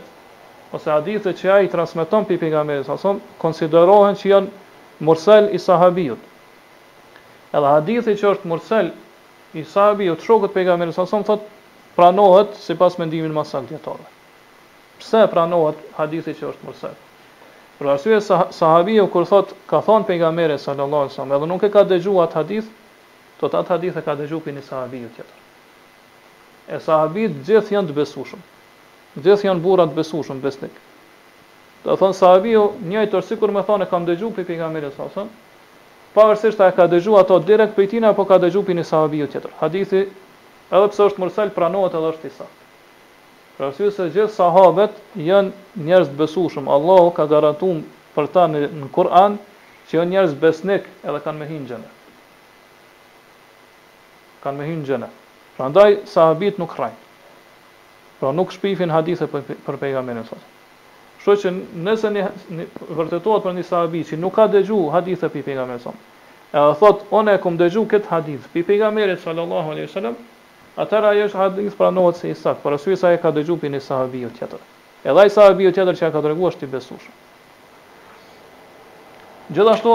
[0.73, 4.49] ose hadithet që ai transmeton pe pejgamberit sa konsiderohen që janë
[4.99, 6.19] mursal i sahabijut.
[7.53, 8.89] Edhe hadithi që është mursal
[9.53, 11.41] i sahabi, jo të shokët pejgamberi sa thot,
[11.95, 14.05] pranohet si pas mendimin masak djetarve.
[15.01, 16.97] Pse pranohet hadithi që është mërsef?
[17.77, 21.63] Për arsye sah sahabi, jo kur thot, ka thonë pejgamberi sa lëllohet sa edhe nuk
[21.63, 22.71] e ka dëgju atë hadith,
[23.41, 25.37] të të atë hadith e ka dëgju për një sahabi ju tjetër.
[26.73, 28.41] E sahabi gjithë janë të besushëm,
[29.19, 30.89] gjithë janë burat të besushëm, besnikë.
[31.83, 35.25] Do thon Sahabiu, njëjtor sikur më thonë kam dëgju pe sallallahu
[36.13, 39.53] pavarësisht a ka dëgju ato direkt për tina, apo ka dëgju për një sahabiju tjetër.
[39.61, 40.03] Hadithi,
[40.69, 42.69] edhe pësë është mërsel, pranohet edhe është i saktë.
[43.57, 46.69] Pra si se gjithë sahabet janë njerëz besushëm.
[46.75, 47.83] Allahu ka garantuar
[48.15, 49.39] për ta në, Kur'an,
[49.89, 51.81] që janë njerëz besnik edhe kanë me hinë
[54.43, 55.07] Kanë me hinë gjene.
[55.57, 56.97] Pra ndaj, sahabit nuk rajnë.
[58.19, 60.35] Pra nuk shpifin hadithet për, pejgamberin sa.
[60.35, 60.52] sotë.
[61.23, 61.51] Shqo që
[61.83, 62.23] nëse një,
[62.59, 62.65] një
[63.47, 65.91] për një sahabi që nuk ka dëgju hadithë për pejgamberi sa.
[66.51, 70.17] E dhe thot, onë e kumë dëgju këtë hadith, për pejgamberi sallallahu aleyhi wasallam,
[70.83, 73.71] atëra e është hadith pranohet se i sakt, për asu sa e ka dëgju për
[73.71, 74.65] një sahabi o tjetër.
[75.07, 77.05] E dhe i sahabi o tjetër që e ka treguar është i besush.
[79.55, 79.93] Gjithashtu,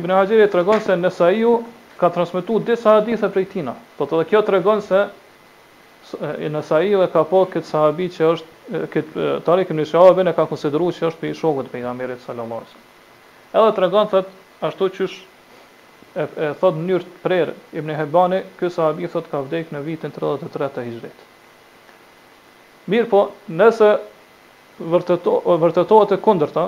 [0.00, 1.30] Ibn Hajjeri të tregon se nësa
[2.00, 3.74] ka transmitu disa hadithe për i tina.
[3.96, 5.06] Po të dhe kjo tregon se
[6.52, 10.46] në iu e ka po këtë sahabi që është këtë Tarik ibn Shahab ne ka
[10.50, 13.50] konsideruar se është për shokut të pejgamberit sallallahu alajhi wasallam.
[13.58, 14.30] Edhe tregon thot
[14.68, 19.44] ashtu që e, e thot në mënyrë të prerë Ibn Hebani, ky sahabi thot ka
[19.46, 21.20] vdekur në vitin 33 të Hijrit.
[22.90, 23.20] Mirë po,
[23.60, 23.90] nëse
[24.92, 26.66] vërteto, vërtetohet e kundërta,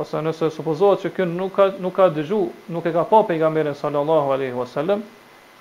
[0.00, 2.40] ose nëse supozohet që kënë nuk ka, nuk ka dëgju,
[2.74, 5.04] nuk e ka pa pejgamberin sallallahu alajhi wasallam,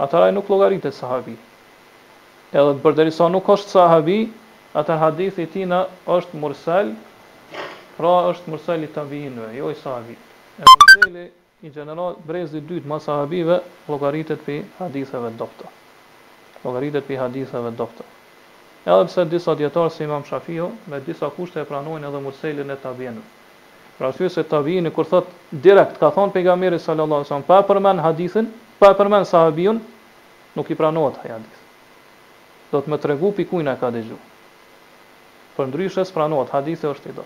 [0.03, 1.35] atëra e nuk llogaritet sahabi.
[2.53, 4.17] Edhe të përderi nuk është sahabi,
[4.73, 6.93] atë hadith i tina është mursal,
[7.97, 10.31] pra është mursal i të vijinve, jo i sahabit.
[10.57, 10.65] E
[11.13, 11.27] në
[11.63, 13.59] i gjeneral, brezit dytë ma sahabive,
[13.89, 15.47] logaritet për hadithëve të
[16.63, 17.85] Logaritet për hadithëve të
[18.87, 22.75] Edhe pse disa djetarë si imam Shafio, me disa kushte e pranojnë edhe mursalin e
[22.79, 23.23] të vijinve.
[23.97, 27.59] Pra shu se të vijinve, kur thot direkt, ka thonë pegamiri sallallahu, sa më pa
[27.67, 28.47] përmen hadithin,
[28.81, 29.79] pa përmen sahabion,
[30.57, 31.61] nuk i pranojnë të hadith.
[32.73, 34.31] Do të më tregu pikujna ka dëgjuar.
[35.57, 37.23] Për ndryshe së pranohet, hadithi është i do.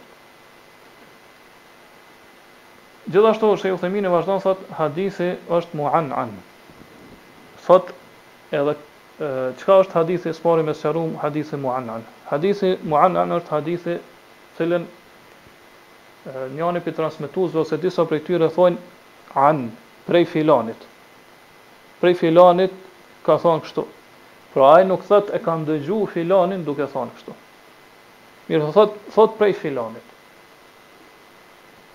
[3.14, 5.28] Gjithashtu, shë e u themin e vazhdojnë, thot, hadithi
[5.60, 6.34] është muan an.
[7.68, 7.94] Thot,
[8.60, 8.74] edhe,
[9.20, 12.06] qëka është hadithi, së pari me së qarum, hadithi muan an.
[12.34, 13.96] Hadithi muan an është hadithi,
[14.60, 14.90] cilën,
[16.60, 18.90] njani për transmituzve, ose disa për e tyre thojnë,
[19.48, 19.64] an,
[20.10, 20.84] prej filanit.
[22.02, 22.76] Prej filanit,
[23.28, 23.88] ka thonë kështu.
[24.52, 27.38] Pra ai nuk thot e kam dëgju filanin duke thonë kështu.
[28.48, 30.12] Mirë, thot, thot prej filonit.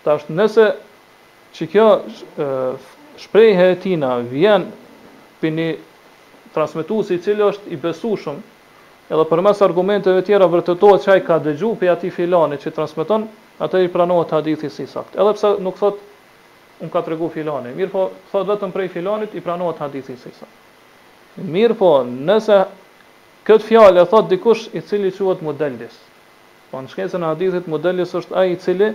[0.04, 0.64] Ta është nëse
[1.56, 1.86] që kjo
[3.22, 4.66] shprejhe e tina vjen
[5.40, 5.68] për një
[6.56, 8.40] transmitu si cilë është i besushëm,
[9.08, 12.74] edhe për mes argumenteve tjera vërtetohet që a i ka dëgju për ati filonit që
[12.78, 13.26] transmiton,
[13.64, 15.16] atë i pranohet hadithi si sakt.
[15.16, 16.00] Edhe pse nuk thot,
[16.84, 17.76] unë ka të regu filonit.
[17.80, 20.62] Mirë po, thot vetëm prej filonit, i pranohet hadithi si sakt.
[21.56, 21.92] Mirë po,
[22.32, 22.60] nëse
[23.48, 26.08] këtë fjallë e thot dikush i cili quat modellisë,
[26.72, 28.86] Po në shkencën e hadithit modeli është ai i cili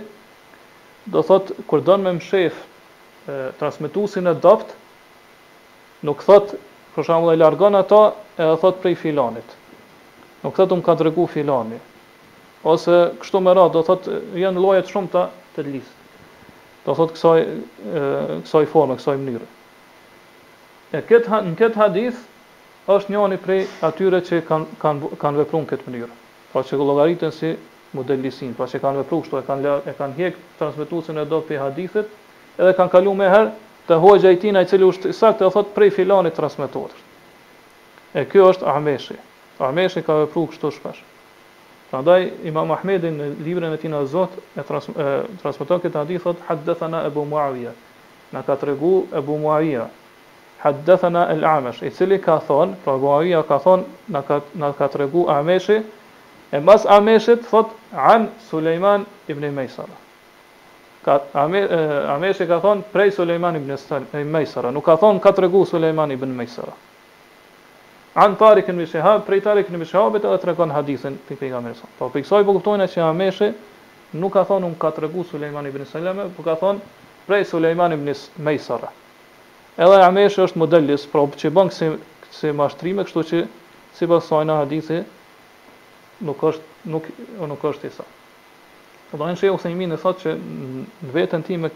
[1.14, 2.56] do thot kur don me mshef
[3.60, 4.72] transmetuesin e dopt
[6.08, 6.56] nuk thot
[6.96, 8.00] për shembull e largon ato
[8.34, 9.46] e thot prej filanit.
[10.42, 11.78] Nuk thot um ka tregu filani.
[12.66, 14.10] Ose kështu më radh do thot
[14.42, 15.22] janë lloje të shumta
[15.54, 15.96] të listë
[16.88, 17.40] do thot kësaj
[18.48, 19.48] kësaj forme, kësaj mënyre.
[20.96, 22.24] Ja këtë në këtë hadith
[22.96, 26.17] është njëri prej atyre që kanë kanë kanë vepruar këtë mënyrë
[26.52, 27.50] pra që logaritën si
[27.96, 31.62] modelisin, pra që kanë vepru kështu, e kanë, e kanë hek transmitusin e do për
[31.66, 32.08] hadithit,
[32.58, 33.50] edhe kanë kalu me herë
[33.88, 36.98] të hojgja i tina i cili është isakt e thot prej filanit transmitotër.
[38.18, 39.16] E kjo është Ahmeshi.
[39.64, 41.04] Ahmeshi ka vepru kështu shpesh.
[41.90, 45.06] Pra ndaj, Imam Ahmedin në libren e tina zot e, trans, e
[45.42, 47.72] transmiton këtë hadith, thot, haddethana e bu muavija.
[48.34, 49.86] Në ka të regu e bu muavija.
[50.60, 54.40] Haddethana el amesh, i cili ka thonë, pra muavija ka thonë, në ka,
[54.82, 55.78] ka të regu Ahmeshi,
[56.52, 59.96] E mas Ameshit thot an Sulejman ibn Meysara.
[61.04, 61.62] Ka Ame,
[62.08, 63.76] Ameshi ka thon prej Sulejman ibn
[64.32, 66.72] Meysara, nuk ka thon ka tregu Sulejman ibn Meysara.
[68.16, 71.84] An Tarik ibn Shihab, prej Tarik ibn Shihab e tregon hadithin te pejgamberi sa.
[71.98, 73.52] Po për po kuptojnë se Ameshi
[74.12, 76.80] nuk ka thon un ka tregu Sulejman ibn Salame, por ka thon
[77.26, 78.88] prej Sulejman ibn Meysara.
[79.76, 81.92] Edhe Ameshi është modelis, pra që bën si
[82.32, 83.44] si mashtrime, kështu që
[83.96, 85.04] sipas sajna hadithi
[86.24, 87.06] nuk është nuk
[87.42, 88.04] o nuk është i sa.
[89.10, 90.32] Do të thënë se imin e thotë që
[91.06, 91.68] në veten tim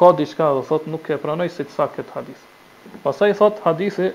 [0.00, 2.42] ka diçka do thotë nuk e pranoj se të çka këtë hadith.
[3.04, 4.10] Pastaj thotë hadithi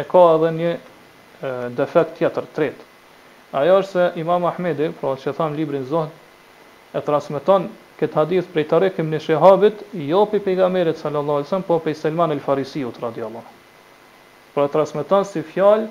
[0.00, 0.76] e ka edhe një e,
[1.78, 2.88] defekt tjetër tretë.
[3.54, 6.10] Ajo është se Imam Ahmedi, pra që tham librin Zot,
[6.96, 7.68] e transmeton
[8.00, 12.34] këtë hadith prej Tarekim në shihabit, jo për pejgamberit sallallahu alajhi wasallam, po për Selman
[12.34, 13.60] el-Farisiut radhiyallahu anhu.
[14.54, 15.86] Pra transmeton si fjalë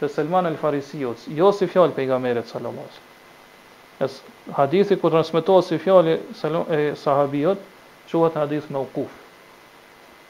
[0.00, 4.32] të Selman el Farisiut, jo si fjalë pejgamberit sallallahu alajhi wasallam.
[4.52, 6.14] hadithi ku transmetohet si fjalë
[6.70, 7.58] e sahabijot,
[8.10, 9.10] quhet hadith mauquf.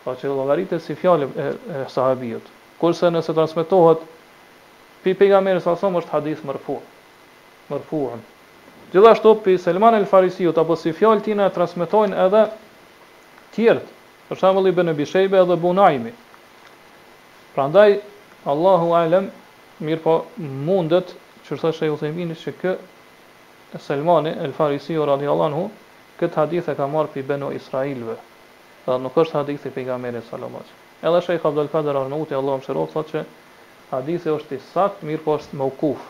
[0.05, 2.45] Po çdo llogaritë si fjalë e, e sahabijot.
[2.81, 3.99] Kurse nëse transmetohet
[5.03, 6.77] pi pejgamberit sallallahu alajhi është hadith marfu.
[7.71, 8.11] Marfu.
[8.93, 12.47] Gjithashtu pi Selman el Farisiut apo si fjalë tina transmetojnë edhe
[13.57, 13.81] tjerë
[14.29, 16.11] Për shambulli bënë bishejbe edhe bunajmi.
[17.55, 18.01] Pra ndaj,
[18.45, 19.29] Allahu alem,
[19.85, 20.13] mirë po
[20.67, 21.11] mundet
[21.47, 22.71] që rëthë shë e u thejmini që kë
[23.87, 25.65] Selmani, El Farisi, o radi hu,
[26.21, 28.15] këtë hadith e ka marë për Beno Israelve,
[28.87, 30.65] dhe nuk është hadith i pejgamberit Salomaq.
[31.03, 33.25] Edhe shë e Khabdol Kader Arnauti, Allah më shërof, që
[33.91, 36.01] hadithi është i sakt, mirë po është mokuf,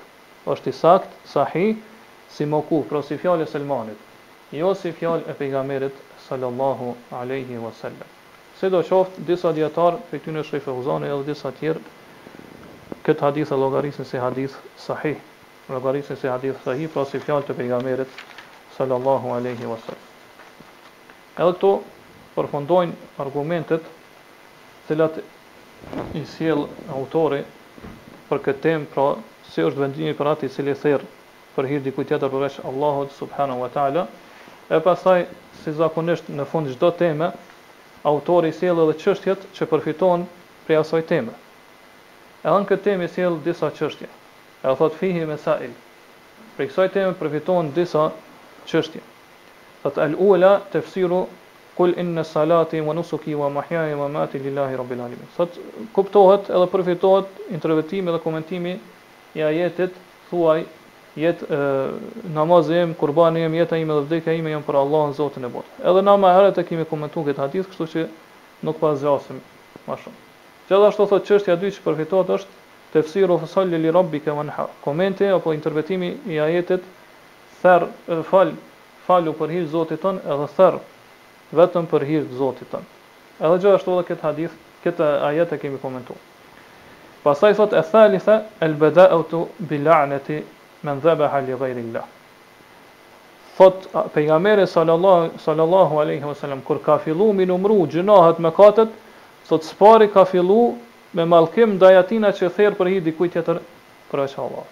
[0.55, 1.67] është i sakt, sahi,
[2.37, 3.99] si mokuf, pro si fjallë e Selmanit,
[4.61, 7.59] jo si fjallë e pejgamberit Salomahu, a.s.
[7.67, 8.15] wasallam.
[8.61, 11.83] Se do qoftë, disa djetarë, për këtë në shëjfe Huzani, edhe disa tjerë,
[13.07, 15.19] këtë hadith e logarisën si hadith sahih,
[15.71, 18.17] logarisën si hadith sahih, pra si fjallë të pejgamerit,
[18.75, 20.09] sallallahu aleyhi wasallam.
[21.39, 21.71] Edhe këto
[22.35, 23.87] përfundojnë argumentet
[24.89, 25.21] cilat
[26.19, 26.65] i sjell
[26.99, 27.39] autori
[28.29, 29.07] për këtë temë, pra
[29.53, 31.07] si është vendimi për atë i cili therr
[31.55, 34.09] për hir diku tjetër përveç Allahut subhanahu wa taala.
[34.75, 35.23] E pastaj
[35.63, 37.31] si zakonisht në fund çdo teme
[38.11, 40.33] autori sjell edhe çështjet që përfitojnë
[40.67, 41.37] prej asaj teme.
[42.45, 44.07] E anë këtë temë si sjell disa çështje.
[44.67, 45.73] E thot fihi mesail.
[46.57, 48.07] Për kësaj teme përfitojnë disa
[48.71, 49.03] çështje.
[49.85, 51.23] Thot al-ula tafsiru
[51.77, 55.29] kul inna salati wa nusuki wa mahyaya wa mamati lillahi rabbil alamin.
[55.37, 55.59] Sot
[55.97, 58.75] kuptohet edhe përfitohet intervetimi dhe komentimi
[59.37, 59.97] i ajetit
[60.31, 60.65] thuaj
[61.21, 61.41] jet
[62.37, 65.79] namazi im, kurbani im, jeta ime dhe vdekja ime janë për Allahun Zotin e botës.
[65.93, 68.07] Edhe na më herët e kemi komentuar këtë hadith, kështu që
[68.71, 69.41] nuk pa zgjasim
[69.89, 70.26] më shumë.
[70.69, 72.55] Gjithashtu thot çështja e dytë që përfitohet është
[72.95, 74.65] tefsiru fasalli li rabbika wan ha.
[74.87, 76.83] Komenti apo interpretimi i ajetit
[77.63, 77.85] therr
[78.31, 78.51] fal
[79.07, 80.81] falu për hir Zotit ton edhe therr
[81.61, 82.83] vetëm për hir Zotit ton.
[83.39, 86.19] Edhe gjithashtu edhe këtë hadith, këtë ajet e kemi komentuar.
[87.27, 90.41] Pastaj thot e thali se el bada'u bi la'nati
[90.89, 92.05] man dhabaha li ghayri Allah.
[93.61, 93.87] Thot
[94.19, 98.89] pejgamberi sallallahu sallallahu alaihi wasallam kur ka fillu numru gjinohet me katet
[99.49, 100.75] thot spari ka fillu
[101.15, 103.61] me mallkim ndaj atina që therr për hi dikujt tjetër
[104.11, 104.65] për Allah.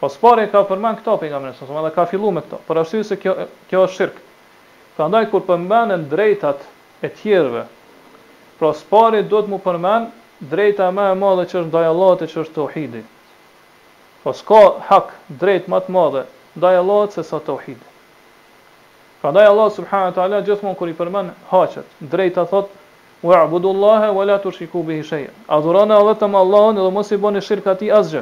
[0.00, 3.00] Po spari ka përmend këto pejgamberin sa më dhe ka fillu me këto, për arsye
[3.04, 3.32] se kjo
[3.70, 4.16] kjo është shirk.
[4.96, 6.60] Prandaj kur përmenden drejtat
[7.04, 7.64] e tjerëve,
[8.58, 10.12] pra spari duhet mu përmend
[10.52, 13.02] drejta më e madhe që është ndaj Allahut e që është tauhidi.
[14.22, 16.24] Po s'ka hak drejt më të madhe
[16.58, 17.86] ndaj Allahut se sa tauhidi.
[19.22, 22.70] Prandaj Allah subhanahu wa taala gjithmonë kur i përmend haqet, drejta thot
[23.22, 25.32] Wa abudu Allahe wa la të shiku bihi shëja.
[25.50, 28.20] Adhurana vetëm Allahën edhe mos i boni shirkë ati asgjë.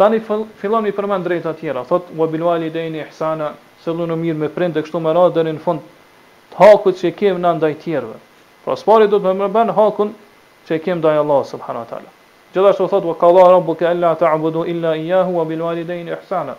[0.00, 0.18] Tani
[0.60, 3.48] fillon i përmend drejt atjera, thot wa bil walidaini ihsana,
[3.84, 5.80] sillu në mirë me prindë kështu me radhë deri në fund
[6.52, 8.20] të hakut që kem na ndaj tjerëve.
[8.66, 10.12] Pra s'pari do të më mërben hakun
[10.68, 12.12] që kem ndaj Allah subhanahu wa taala.
[12.52, 16.54] Gjithashtu thot wa qala rabbuka alla ta'budu illa iyyahu wa bil walidaini ihsana.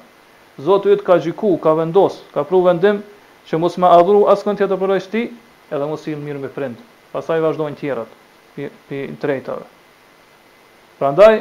[0.69, 2.99] Zoti yt ka gjiku, ka vendos, ka pru vendim
[3.47, 5.23] që mos më adhuru askën tjetër përveç ti,
[5.71, 8.12] edhe mos i mirë me prindë pasaj vazhdojnë tjerët,
[8.56, 9.65] pi, pi Prandaj,
[11.00, 11.39] Pra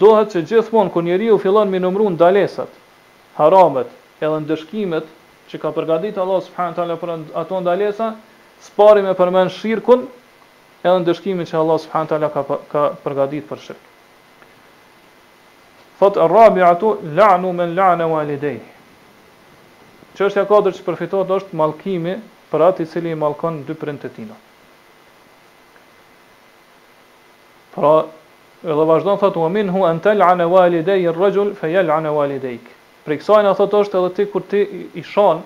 [0.00, 2.68] dohet që gjithmonë, kur njeri u fillon me nëmru në dalesat,
[3.38, 3.88] haramet,
[4.20, 5.06] edhe në dëshkimet,
[5.50, 8.10] që ka përgadit Allah subhanët ala për ato në dalesa,
[8.62, 10.04] spari me përmen shirkun,
[10.82, 13.80] edhe në që Allah subhanët ala ka, ka përgadit për shirk.
[15.98, 18.22] Fot rabi ato, la'nu men la'na wa
[20.12, 22.16] Çështja Qështja që përfiton është malkimi,
[22.50, 24.02] për atë i cili mallkon dy prind
[27.74, 28.06] Pra,
[28.66, 32.66] edhe vazhdon thotë, u min hu antal rëgjul, walidayi ar-rajul fayal'ana walidayk.
[33.04, 34.62] Pra kësaj na thot është edhe ti kur ti
[34.94, 35.44] i shon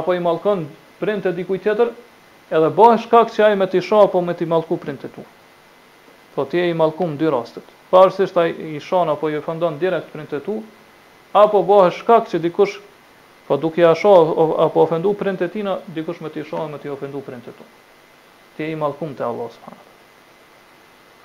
[0.00, 0.66] apo i mallkon
[1.00, 1.94] prind të dikujt tjetër,
[2.58, 5.24] edhe bëh shkak që ai me ti shoh apo me ti mallku prind të tu.
[6.36, 7.72] Po ti e i mallkum dy rastet.
[7.90, 10.58] Parësisht, ai i shon apo i ofendon direkt prind të tu,
[11.44, 12.76] apo bëh shkak që dikush
[13.48, 14.36] po duke ja shoh
[14.68, 17.68] apo ofendu prind të tina, dikush me ti shoh me ti ofendu prind të tu.
[18.56, 19.87] Ti e i mallkum te Allah subhanahu.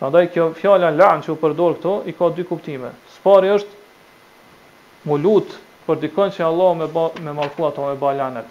[0.03, 2.89] Prandaj kjo fjala lan që u përdor këto i ka dy kuptime.
[3.15, 5.53] Spari është mu lut
[5.85, 8.49] për dikon që Allah me ba, me mallku ato me balanet.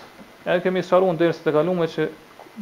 [0.48, 2.06] Edhe kemi sharuar se të kaluam që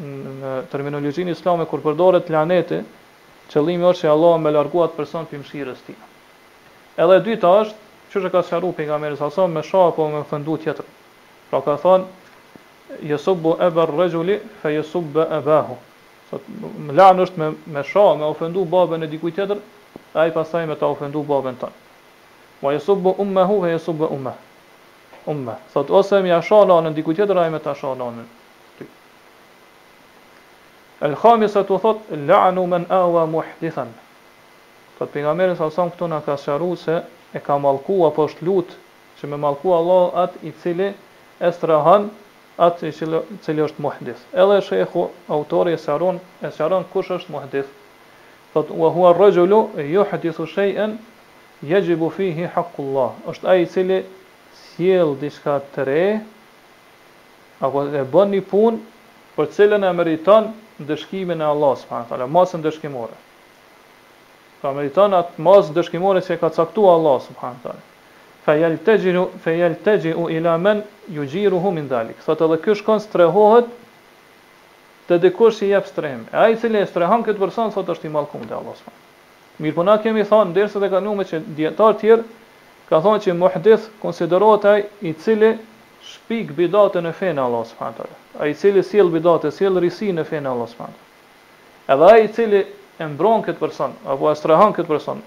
[0.07, 2.81] në terminologjin islame kur përdoret laneti,
[3.55, 6.01] qëllimi është që Allah me larguat person për mëshirës tij.
[7.07, 9.23] Edhe e dyta është që është ka sharu për nga mërës
[9.55, 10.91] me shah apo me fëndu tjetër.
[11.53, 14.75] Pra ka thonë, jesubbu e bërë regjuli, fe
[16.31, 16.47] Sot
[16.87, 19.59] më lan është me me shoh, me ofendu babën e dikujt tjetër,
[20.15, 21.81] ai pastaj me ta ofendu babën tonë.
[22.63, 24.35] Wa yasubbu ummuhu wa yasubbu umma.
[25.29, 25.57] Umma.
[25.75, 28.29] Sot ose më shoh lanën dikujt tjetër, ai me ta shoh lanën.
[31.01, 33.91] El khamisa tu thot la'nu man awa muhdithan.
[34.99, 37.03] Po pejgamberi sa sa këtu na ka sharrur se
[37.35, 38.71] e ka mallku apo është lut
[39.19, 40.91] që me mallku Allah atë i cili
[41.49, 42.11] estrahan
[42.59, 42.93] atë i
[43.45, 44.23] cili është muhdith.
[44.35, 45.05] Edhe shekhu,
[45.37, 47.71] autori e sharon, e sharon kush është muhdith.
[48.55, 49.61] Thot, wa hua rëgjullu,
[49.93, 50.97] ju hëtithu shejën,
[51.71, 53.11] je gjibu fihi haqqullah.
[53.33, 54.01] është a i cili
[54.63, 56.03] sjell diska të re,
[57.61, 58.81] apo e bën një pun,
[59.37, 60.51] për cilën e meriton
[60.91, 63.19] dëshkimin e Allah, së përnë talë, masën dëshkimore.
[64.61, 67.79] Pra meriton atë masë dëshkimore që e ka caktua Allah, së përnë
[68.45, 72.21] fejeltegjiru, fejeltegjiru ila men ju gjiru hu min dhalik.
[72.25, 73.71] Thot edhe kjo shkon strehohet
[75.09, 76.23] të dikush që jep strehem.
[76.33, 79.09] E aji cili e strehon këtë person sot është i mallkuar te Allahu subhanahu.
[79.65, 82.23] Mirpo na kemi thënë derse dhe ka numër që dietar tjerë
[82.89, 85.51] ka thonë që muhdith konsiderohet ai i cili
[86.13, 88.15] shpik bidatën e fenë Allahu subhanahu.
[88.41, 91.09] Ai i cili sjell bidatë, sjell risi në fenë Allahu subhanahu.
[91.95, 92.63] Edhe ai i cili
[93.03, 95.21] e mbron këtë person apo e strehon këtë person,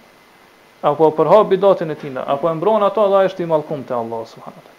[0.84, 4.26] apo përhap bidatin e tina, apo e mbron ato dhe është i malkum të Allah
[4.28, 4.72] subhanahu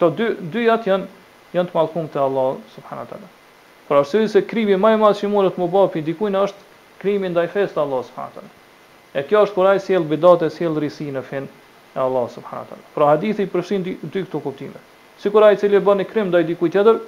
[0.00, 1.08] Të dy dy jat janë
[1.56, 3.30] janë të malkum të Allah subhanahu taala.
[3.88, 6.66] Por arsye se krimi më i madh që mund të më bëj pi dikujt është
[7.02, 8.52] krimi ndaj fesë të Allah subhanahu taala.
[9.18, 11.48] E kjo është kur ai sjell bidat e sjell risi në fen
[11.96, 12.84] e Allah subhanahu taala.
[12.94, 14.78] Pra hadithi përfshin dy, dy këto kuptime.
[15.18, 17.00] Sikur ai i cili bën krim ndaj dikujt tjetër,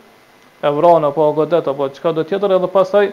[0.63, 3.13] e vran apo godet apo çka do tjetër edhe pastaj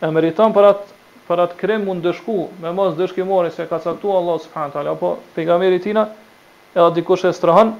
[0.00, 0.95] e meriton për atë
[1.28, 5.10] për atë krem mund dëshku me mos dëshkimore se ka caktu Allah subhanahu taala apo
[5.36, 6.04] pejgamberi tina
[6.74, 7.72] edhe dikush e strahan,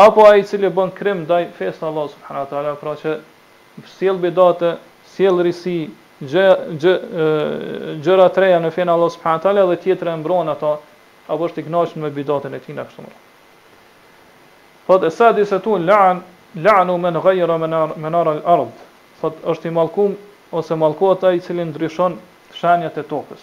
[0.00, 3.16] apo ai i cili bën krem ndaj fesit Allah subhanahu taala pra që
[3.96, 4.72] sjell bidate,
[5.14, 5.78] sjell risi,
[6.24, 6.46] gjë
[6.80, 6.94] gjë
[8.06, 10.72] gjëra treja në fen Allah subhanahu taala dhe tjetra e mbron ato
[11.30, 13.12] apo është i gnoshën me bidatën e tina kështu më.
[14.86, 16.22] Po të sa di tu lan
[16.64, 18.72] lanu men ghayra menar menar al ard.
[19.20, 20.16] Po është i mallkum
[20.56, 22.14] ose mallkuata i cili ndryshon
[22.66, 23.42] shenjat e tokës.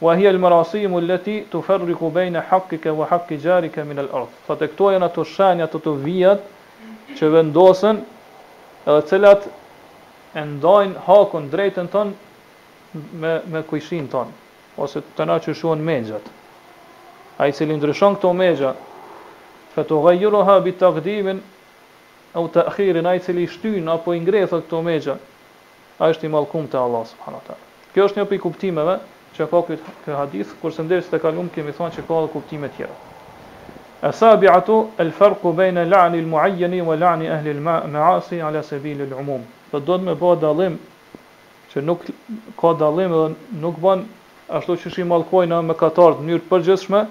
[0.00, 4.32] Wa hiya al-marasim allati tufarriqu bayna haqqika wa haqqi jarika min al-ardh.
[4.48, 6.40] Fat këto janë ato shenja të të vijat
[7.18, 7.96] që vendosen
[8.88, 9.42] edhe cilat
[10.34, 12.08] e ndajnë hakun drejtën ton
[13.20, 14.28] me me kuishin ton
[14.84, 16.24] ose të na që shuan mengjat.
[17.40, 18.72] A i cili ndryshon këto mexha
[19.74, 19.94] fa të
[20.64, 21.38] bi të gdimin,
[22.34, 25.14] au të akhirin, a i cili shtyn, apo ingrethë këto mexha
[25.98, 27.69] a i malkum të Allah, wa ta'ala.
[27.94, 28.92] Kjo është një pikë kuptimeve
[29.36, 32.68] që ka këtë ky hadith, kurse ndërsa të kaluam kemi thënë që ka edhe kuptime
[32.70, 32.98] të tjera.
[34.10, 39.42] Asabiatu al-farq bayna la'n al-mu'ayyan wa la'n ahli al-ma'asi ala sabil al-umum.
[39.72, 40.78] Do të thotë me bë dallim
[41.74, 42.06] që nuk
[42.62, 43.24] ka dallim dhe
[43.64, 44.06] nuk bën
[44.60, 47.02] ashtu që i mallkojnë në mëkatar në mënyrë të përgjithshme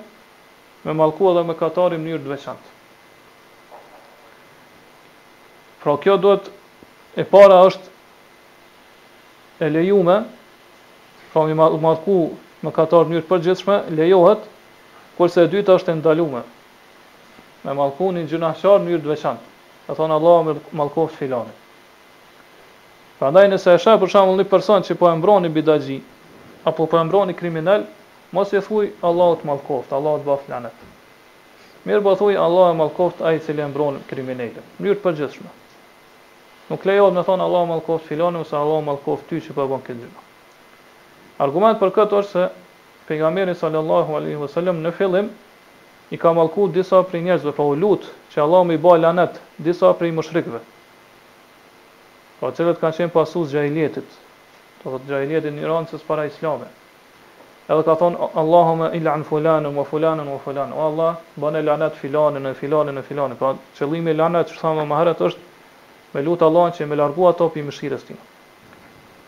[0.88, 2.76] me mallku edhe mëkatarin në mënyrë të veçantë.
[5.84, 6.50] Pra kjo duhet
[7.15, 10.26] e para është e lejuar
[11.32, 12.32] pra mi marku
[12.65, 14.42] më katar mënyrë për lejohet,
[15.18, 16.42] kurse e dyta është e ndalume.
[17.63, 19.46] Me mallkunin një në mënyrë veçantë.
[19.89, 21.54] E thonë Allah me malkoft filani.
[23.20, 25.98] Prandaj ndaj nëse e shë për shembull një person që po e mbroni bidaxhi
[26.70, 27.84] apo po e mbroni kriminal,
[28.36, 30.86] mos e thuj Allah të malkoft, Allah të bafë lanet.
[31.88, 34.62] Mirë po thuj Allah e malkoft ai i cili e mbroni kriminalit.
[34.80, 35.50] Mënyrë të përgjithshme.
[36.70, 40.29] Nuk lejohet me thonë Allah e malkoft filani, ose Allah e ty që po këtë
[41.43, 45.28] Argument për këtë është se pejgamberi sallallahu alaihi wasallam në fillim
[46.12, 49.38] i ka mallku disa prej njerëzve, pa u lut që Allah më i bë lanet
[49.69, 50.60] disa prej mushrikëve.
[52.41, 53.56] Pra cilët kanë qenë pasus
[54.80, 56.67] Do të dhëtë gjahiljetin në Iran sës para islame.
[57.67, 61.97] Edhe ka thonë, Allahumma ila an fulanën, më fulanën, më fulanën, o Allah, bane lanet
[61.99, 63.36] filanën, e filanën, e filanën.
[63.41, 65.69] Pra qëllimi lanet, që thamë më herët është,
[66.15, 68.23] me lutë Allah që me largu ato më mëshirës tina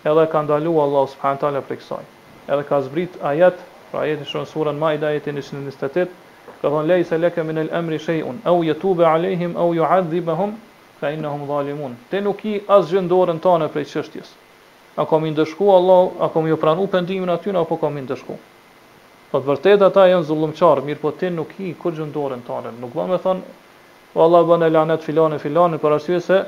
[0.06, 2.02] edhe ka ndalu Allah subhanë talë e preksoj.
[2.50, 3.60] Edhe ka zbrit ajet,
[3.92, 6.10] pra ajet në shënë surën ma i da në shënë në stëtet,
[6.62, 10.22] ka dhënë lej se leke minel emri shëjun, au jetu be alejhim, au ju addi
[10.22, 10.56] be hum,
[11.00, 11.96] ka inë hum dhalimun.
[12.10, 14.34] Te nuk i as gjëndorën ta në prej qështjes.
[15.00, 18.36] A kom i ndëshku Allah, a kom i pranu pëndimin atyna, apo kom i ndëshku.
[19.32, 20.52] Po të vërtet ata janë zullum
[20.88, 22.74] mirë po te nuk i kur gjëndorën ta në.
[22.82, 23.42] Nuk ba me thënë,
[24.20, 26.42] Allah bënë e lanet filanë e filanë, për arsye se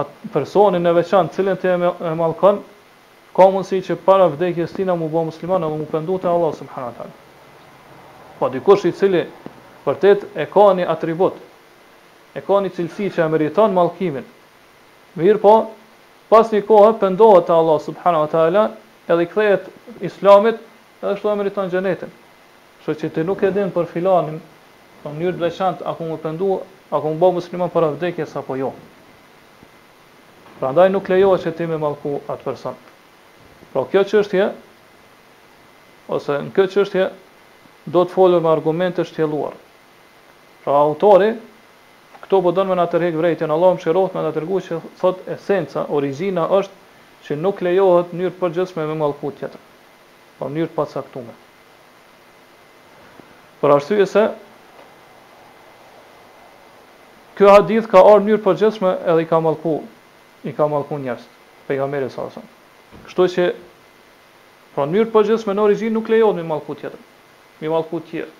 [0.00, 1.72] atë personin e veçan cilën të
[2.08, 2.60] e malkon,
[3.36, 7.00] ka mundësi që para vdekjes tina mu bo musliman e mu pëndu të Allah, subhanat
[7.02, 7.16] halë.
[8.38, 9.24] Po, dikush i cili,
[9.84, 11.38] përtet e ka një atribut,
[12.38, 14.26] e ka një cilësi që e meriton malkimin,
[15.20, 15.54] mirë po,
[16.30, 18.64] pas një kohë pëndohet të Allah, subhanat Ta'ala
[19.08, 19.70] edhe i kthejet
[20.10, 20.58] islamit,
[21.00, 22.12] edhe shto e meriton gjenetin.
[22.84, 24.36] Shë që ti nuk e din për filanin,
[25.04, 26.50] në njërë dhe shantë, a ku mu pëndu,
[26.92, 28.74] a ku mu bo musliman para vdekjes, apo jo.
[30.60, 32.78] Pra ndaj nuk lejohet që ti me malku atë person.
[33.72, 34.48] Pra kjo qështje,
[36.10, 37.04] ose në kjo qështje,
[37.94, 39.54] do të folur me argumente shtjeluar.
[40.64, 41.28] Pra autori,
[42.24, 45.20] këto po dënë me në tërhek në Allah që rohët me në tërgu që thot
[45.36, 46.74] esenca, origina është
[47.28, 49.60] që nuk lejohet njërë përgjësme me malku tjetër.
[50.40, 51.22] Pra njërë Pra
[53.58, 54.20] Për arsye se,
[57.38, 59.78] kjo hadith ka orë njërë përgjësme edhe i ka malku
[60.46, 61.24] i ka mallku njerëz
[61.68, 63.46] pejgamberi sallallahu alajhi kështu që
[64.74, 67.00] pra në mënyrë përgjithshme në origjinë nuk lejohet me mallku tjetër
[67.62, 68.34] me mallku tjetër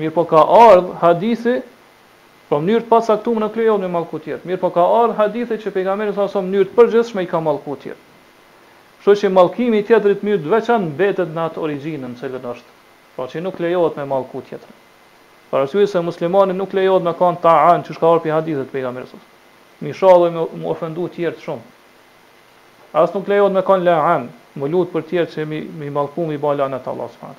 [0.00, 1.56] mirë po ka ardh hadithe
[2.48, 5.74] pra mënyrë të pasaktuar nuk lejohet me mallku tjetër mirë po ka ardhur hadithe që
[5.76, 8.06] pejgamberi sallallahu alajhi në mënyrë të pojetësme i ka mallku tjetër
[9.04, 12.72] kështu që mallkimi i tjetrit më të veçantë mbetet në atë origjinën se lë dorë
[13.14, 14.68] Po si nuk lejohet me mallku tjetër.
[15.50, 19.12] Para arsyeja se muslimani nuk lejohet me kon ta'an, çu shkaor pi hadithe të pejgamberit
[19.84, 21.70] mi shalloj me më ofendu tjertë shumë.
[22.96, 24.26] As nuk lejot me kanë lehen,
[24.58, 27.32] më lutë për tjertë që mi, mi malku mi bala në të Allah së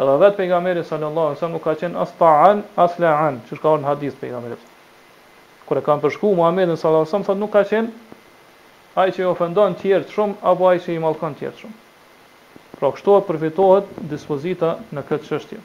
[0.00, 3.82] Edhe vetë pejgamberi sallallahu alaihi nuk ka qenë as ta'an, as la'an, që shka orë
[3.82, 4.56] në hadith pejgamberi.
[5.68, 8.14] Kër e kam përshku, Muhammedin sallallahu alaihi thotë nuk ka qenë
[9.02, 11.76] ai që i ofendon tjertë shumë, apo ai që i malkon tjertë shumë.
[12.80, 15.60] Pra kështu e përfitohet dispozita në këtë qështje.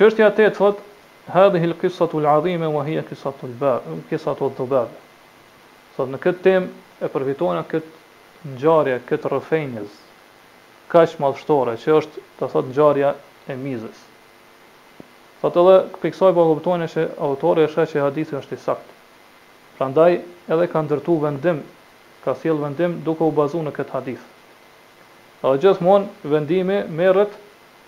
[0.00, 0.89] Qështja të të thotë,
[1.30, 4.90] hadhihi al-qissatu al-azima wa hiya qissatu al-bab qissatu al-dhubab
[5.96, 9.94] sot në këtë temë e përfitojnë këtë ngjarje këtë rrëfenjës
[10.92, 13.12] kaq madhështore që është do thot ngjarja
[13.52, 14.02] e mizës
[15.42, 18.98] sot edhe piksoj po kuptojnë se autori është që hadithi është i saktë
[19.78, 20.10] prandaj
[20.56, 21.62] edhe ka ndërtu vendim
[22.24, 24.26] ka sjell vendim duke u bazuar në këtë hadith
[25.42, 27.32] Dhe gjithmonë vendimi merret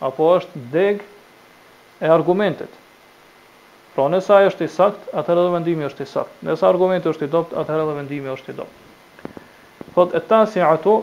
[0.08, 1.02] apo është deg
[2.00, 2.78] e argumentet.
[3.92, 6.36] Pra nësa është i sakt, atëherë edhe vendimi është i sakt.
[6.48, 8.78] Nëse argumenti është i dobët, atëherë edhe vendimi është i dobët.
[9.96, 10.94] Thot e ta si ato,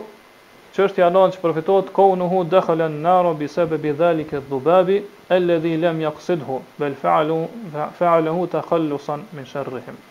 [0.73, 3.93] që është i anon që përfitohet, kohë në hu dhekhële në naro bi sebe bi
[3.99, 10.01] dhalik e dhubabi, e ledhi lem jakësid hu, bel faalë hu të khallusan min shërrihim.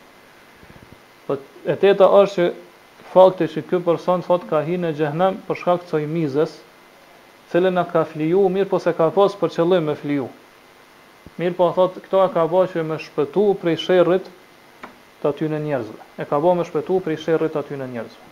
[1.27, 2.51] Thot e teta është që
[3.15, 6.55] fakti që kjo person thot ka hi në gjëhnem për shkak të soj mizës,
[7.53, 10.29] cilën ka fliju, mirë po se ka pos për qëllim me fliju.
[11.39, 14.27] Mirë po thot, këto e ka bo që me shpëtu prej shërrit
[15.23, 16.01] të aty në njerëzve.
[16.19, 18.25] E ka bo me shpëtu prej shërrit të aty në njerëzve.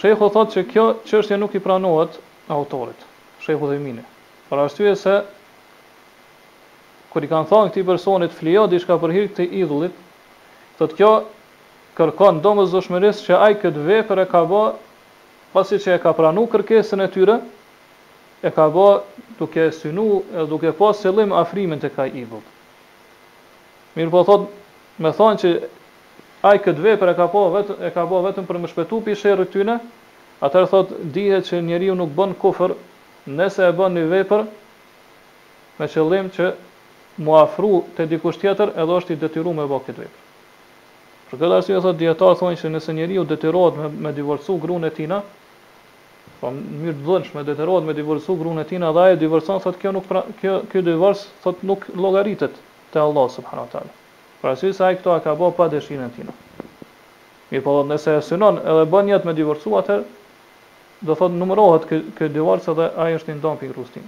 [0.00, 2.18] Shekho thot që kjo qështje nuk i pranohet
[2.56, 2.98] autorit,
[3.46, 4.02] shekho dhe mine.
[4.50, 5.14] Për arsye se,
[7.14, 9.94] kër i kanë thonë këti personit flio, di shka për hirkë të idhullit,
[10.80, 11.12] thot kjo
[11.98, 14.64] kërkon domës dëshmëris që aj këtë vepër e ka bo,
[15.54, 17.38] pasi që e ka pranu kërkesën e tyre,
[18.42, 18.88] e ka bë
[19.38, 22.26] duke synu e duke pas sëllim afrimin të ka i
[23.98, 24.42] Mirë po thot,
[25.02, 25.50] me thonë që
[26.46, 29.12] ajë këtë vepër e ka po vetëm, e ka po vetëm për më shpetu për
[29.12, 29.74] i shërë tyne,
[30.46, 32.76] atër thot, dihet që njeri nuk bën kufër,
[33.40, 34.44] nëse e bën një vepër,
[35.80, 36.52] me qëllim që
[37.26, 40.24] mu afru të dikush tjetër, edhe është i detyru me bë këtë vepër.
[41.32, 44.92] Për këtë arsye thot, djetarë thonë që nëse njeri u detyruat me, me divorcu grune
[44.94, 45.22] tina,
[46.38, 49.16] po në mënyrë të dhënshme do të rrohet me divorcu gruan e tij dhe ajo
[49.22, 52.54] divorcon thotë kjo nuk pra, kjo ky divorc thotë nuk llogaritet
[52.92, 53.90] te Allah subhanahu wa taala.
[54.42, 56.30] Pra si sa ai këto ka bë pa dëshirën e tij.
[57.50, 59.98] Mirë po nëse e synon edhe bën jetë me divorcu atë
[61.08, 64.06] do thotë numërohet ky ky divorc edhe ai është i ndonjë rrustin.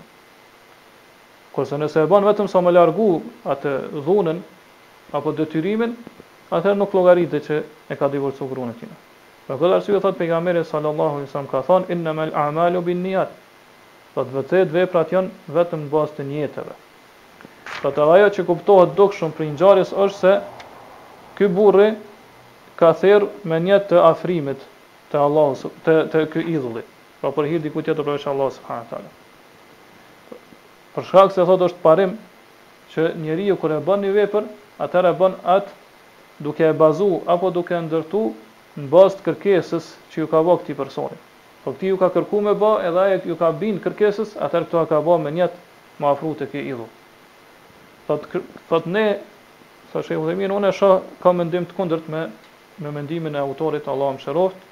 [1.56, 3.10] Kurse nëse e bën vetëm sa më largu
[3.42, 3.74] atë
[4.06, 4.42] dhunën
[5.18, 5.98] apo detyrimin
[6.54, 8.94] atë nuk llogaritet që e ka divorcu gruan e tij.
[9.51, 13.32] Për këtë arsye thot pejgamberi sallallahu alaihi wasallam ka thon innamal a'malu bin niyat.
[14.14, 16.74] Do të vërtet veprat janë vetëm në bazë të niyeteve.
[17.82, 20.36] Për të ajo që kuptohet dukshëm për injarës është se
[21.40, 21.88] ky burri
[22.78, 24.62] ka thirr me një të afrimit
[25.11, 26.84] te Allahu te te ky idhulli.
[27.20, 29.11] pra për hir diku tjetër për Allah subhanahu taala.
[30.94, 32.14] Për shkak se thot është parim
[32.94, 34.46] që njeriu kur e bën një vepër,
[34.86, 35.74] atëra bën atë
[36.46, 38.22] duke e bazuar apo duke ndërtu
[38.78, 41.16] në bazë të kërkesës që ju ka bë këtij personi.
[41.64, 44.84] Po ti ju ka kërku me bë, edhe ai ju ka bin kërkesës, atëherë këto
[44.92, 45.56] ka bë me njët
[46.00, 46.86] më afru të ke idhu.
[48.06, 48.26] Thot,
[48.68, 49.04] thot ne,
[49.92, 50.90] sa që e mirë, unë e shë
[51.22, 52.22] ka mendim të kundërt me,
[52.82, 54.62] me mendimin e autorit Allah më shëroft,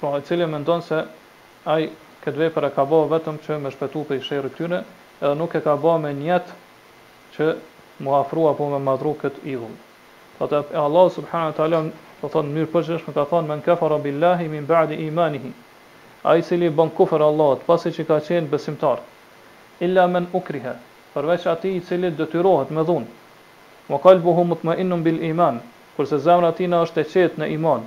[0.00, 1.00] pra e cilje më ndonë se
[1.72, 1.86] ai
[2.26, 4.82] këtë vepër e ka bë vetëm që me shpetu për i shërë këtyne,
[5.22, 6.58] edhe nuk e ka bë me njetë
[7.36, 7.52] që
[8.02, 9.70] më afru apo me madru këtë idhu.
[10.40, 11.88] Thot e Allah subhanët alam
[12.22, 12.80] Do thonë mirë po
[13.14, 15.48] ka thonë men kafara billahi min ba'di imanihi.
[16.30, 19.00] Ai i cili bën kufër Allahut pasi që ka qenë besimtar.
[19.82, 20.74] Illa men ukriha,
[21.14, 23.06] përveç atij i cili detyrohet me dhunë.
[23.90, 25.58] Wa qalbuhu mutma'innun bil iman,
[25.96, 27.82] kurse zemra e tij është e qetë në iman.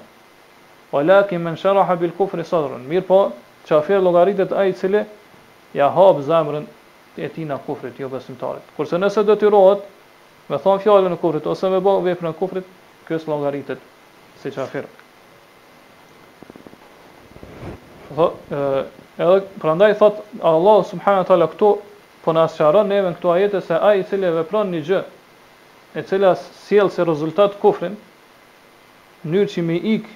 [0.91, 2.83] Walakin men sharaha bil kufri sadrun.
[2.91, 3.21] Mirë po,
[3.71, 5.05] çafir llogaritet ai i cili
[5.79, 6.67] ja hap zemrën
[7.17, 8.63] e tij kufrit jo besimtarit.
[8.75, 9.79] Kurse nëse detyrohet
[10.49, 12.65] me thon fjalën e kufrit ose me bë veprën e kufrit,
[13.07, 13.94] kjo llogaritet
[14.51, 14.85] si qafir.
[18.15, 18.31] Tho,
[19.17, 21.71] edhe, prandaj, thot, Allah, subhanu taala këtu,
[22.25, 25.01] po në asëqaron neve në këtu ajete se a i cilje vepron një gjë,
[25.99, 26.31] e cila
[26.65, 27.97] sjellë se rezultat kufrin,
[29.29, 30.07] njërë që mi ik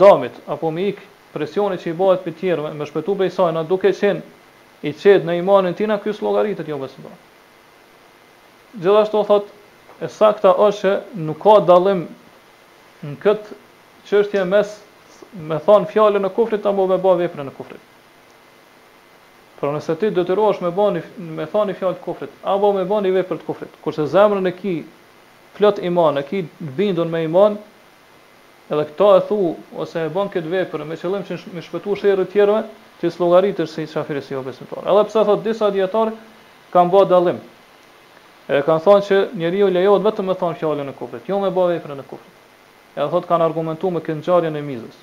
[0.00, 1.00] damit, apo mi ik
[1.32, 5.38] presionit që i bëhet për tjerëve, me shpetu për isajna, duke qenë i qedë në
[5.42, 7.24] imanin tina, kësë slogaritet jo besë bërë.
[8.76, 9.48] Gjithashtu thot,
[10.04, 12.04] e sakta është që nuk ka dalim
[13.04, 13.56] në këtë
[14.08, 14.70] çështje mes
[15.50, 17.80] me thon fjalën në kufrit apo me ba veprën në kufrit.
[19.60, 21.00] Por nëse ti detyrohesh me bani,
[21.36, 24.74] me thani fjalë të kufrit apo me bëni veprë të kufrit, kurse zemrën e ki
[25.56, 26.42] plot iman, e ki
[26.76, 27.56] bindon me iman,
[28.68, 29.38] edhe këto e thu
[29.80, 32.62] ose e bën këtë veprë me qëllim që të shpëtuosh edhe të tjerëve,
[33.00, 34.84] ti sllogaritësh si çafiri si opsionator.
[34.92, 36.12] Edhe pse thot disa dietar
[36.72, 37.40] kanë bë dallim.
[38.52, 41.70] E kanë thënë që njeriu lejohet vetëm të thonë fjalën në kufrit, jo me bë
[41.74, 42.35] veprën në kufrit
[42.96, 44.96] edhe thot kanë argumentu me këtë e mizës.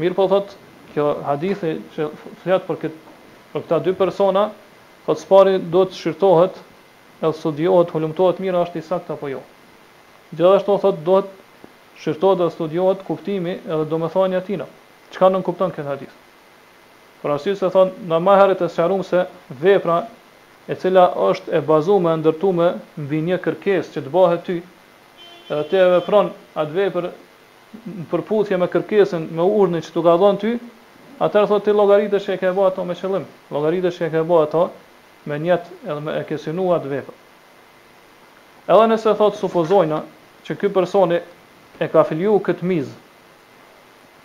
[0.00, 0.50] mirë po thot,
[0.92, 2.10] kjo hadithi që
[2.42, 2.92] thjat për, kët,
[3.52, 4.42] për këta dy persona,
[5.06, 6.58] thot spari do të shqirtohet,
[7.22, 9.40] edhe studiohet, humbtohet mirë, është i sakta po jo.
[10.36, 11.70] Gjithashtu thot, do të
[12.02, 14.66] shqirtohet dhe studiohet kuptimi edhe do me thonja tina.
[15.20, 16.12] nuk nën kupton këtë hadith?
[17.22, 19.24] Por asy se thot, në maherit e sharum se
[19.62, 19.98] vepra
[20.68, 21.60] e cila është e
[22.04, 22.68] me ndërtume,
[22.98, 24.62] mbi një kërkes që të bëhet ty,
[25.50, 30.02] edhe te e vepron atë vej për në përputhje me kërkesën, me urnën që të
[30.06, 30.52] ka dhënë ty,
[31.22, 33.24] atëherë thotë ti logaritës që e ke bëha ato me qëllim,
[33.54, 34.64] logaritës që e ke bëha ato
[35.30, 37.02] me njetë edhe me e kesinu atë
[38.66, 40.00] Edhe nëse thotë supozojna
[40.46, 41.20] që këj personi
[41.78, 42.96] e ka filju këtë mizë,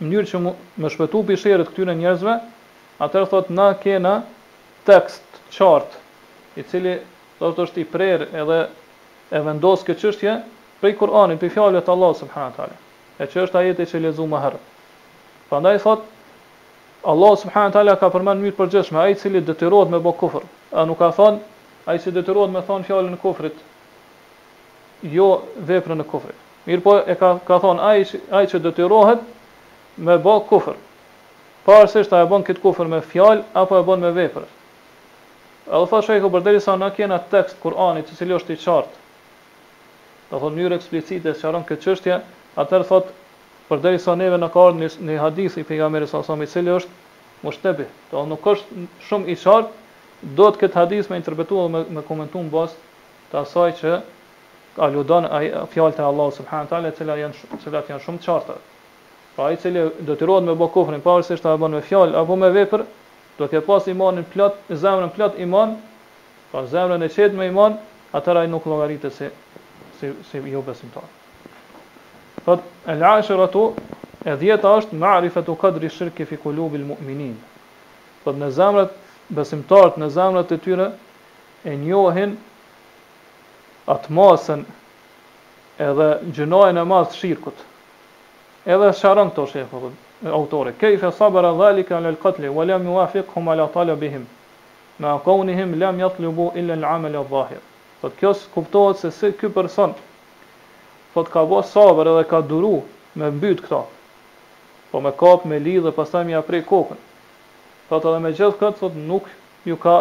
[0.01, 0.41] në njërë që
[0.81, 2.39] më shpetu për këtyre njerëzve,
[3.05, 4.15] atër thotë na kena
[4.87, 5.21] tekst,
[5.53, 5.93] qartë,
[6.57, 6.95] i cili
[7.37, 8.59] thotë është i prerë edhe
[9.37, 10.33] e vendosë këtë qështje,
[10.81, 12.77] prej Kur'anit, prej fjalëve të Allahut subhanahu teala.
[13.21, 14.69] E që është ajeti që lexuam më herët.
[15.49, 16.07] Prandaj thot
[17.13, 20.43] Allah subhanahu teala ka përmend mirë për ai i cili detyrohet me bë kufër.
[20.73, 21.39] A nuk ka thon
[21.85, 23.57] ai që detyrohet me thon fjalën e kufrit,
[25.01, 26.37] jo veprën e kufrit.
[26.67, 29.19] Mirë po e ka ka thon ai ai që detyrohet
[29.97, 30.75] me bë kufër.
[31.65, 34.47] parësisht se është e bën këtë kufër me fjalë apo e bën me veprë.
[35.67, 39.00] Edhe thashë ai ku na kena tekst Kur'anit, i cili është i qartë
[40.31, 42.17] do thonë mënyrë eksplicite sqaron këtë çështje,
[42.61, 43.09] atëherë thot
[43.67, 47.87] përderisa neve në kohën në një hadith i pejgamberit sa sa i cili është mushtebi,
[48.11, 49.69] do thonë nuk është shumë i qartë,
[50.39, 52.79] duhet këtë hadith më interpretuar me, me komentum bazë
[53.31, 54.01] të asaj që
[54.87, 58.27] aludon ai fjalët e Allahut subhanahu teala, të cilat janë të cilat janë shumë të
[58.31, 58.55] qarta.
[59.35, 61.83] Pra ai i cili do të rrohet me bokufrin pa se është ta bën me
[61.83, 62.83] fjalë apo me vepër,
[63.37, 65.75] do të ketë pas imanin plot, zemrën plot iman,
[66.51, 67.75] pa zemrën e çet me iman,
[68.15, 69.31] atëra ai nuk llogaritet se
[70.01, 71.03] si, si jo besimtar.
[72.45, 73.37] Thot, el ashir
[74.23, 77.35] e djeta është ma'rifet u kadri shirkje fi kulubil mu'minin.
[78.23, 78.91] Thot, në zamrat
[79.33, 80.85] besimtarët, në zamrat të tyre,
[81.65, 82.35] e njohin
[83.89, 84.61] atë masën
[85.87, 87.65] edhe gjënojnë e masë shirkut.
[88.69, 89.91] Edhe sharon këto shefë,
[90.41, 90.75] autore.
[90.77, 94.27] Kejfe sabara dhalika në lëkatli, wa lem ju hum ala talabihim,
[95.01, 97.67] me akonihim lem jatlubu illa në amel e dhahirë.
[98.01, 99.93] Po kjo kuptohet se si ky person
[101.13, 102.79] po ka vë sabër edhe ka duru
[103.19, 103.81] me mbyt këto.
[104.91, 106.97] Po me kap me lidh dhe pastaj më apri kokën.
[107.89, 109.29] Po edhe me gjithë këtë thot nuk
[109.67, 109.97] ju ka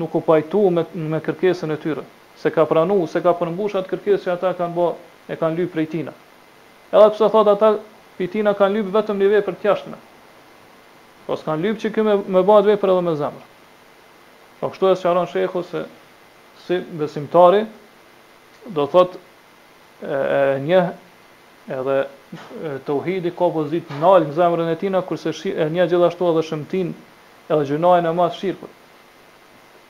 [0.00, 2.06] nuk u pajtu me me kërkesën e tyre,
[2.40, 4.88] se ka pranuar, se ka përmbushur atë kërkesë që ata kanë bë,
[5.28, 6.12] e kanë lyp prej tina.
[6.92, 7.74] Edhe pse thot ata
[8.18, 9.98] pitina kanë lyp vetëm një vepër të jashtme.
[11.26, 13.48] Po s'kan lyp që këme me bëhet vepër edhe me zemër.
[14.60, 15.84] Po kështu e sqaron shehu se
[16.66, 17.64] si besimtari
[18.66, 19.16] do thot e,
[20.06, 20.82] e një
[21.72, 21.96] edhe
[22.86, 26.92] të uhidi ka pozit nalë në zemrën e tina, kërse e një gjithashtu edhe shëmtin
[27.50, 28.78] edhe gjënajnë e masë shirkët.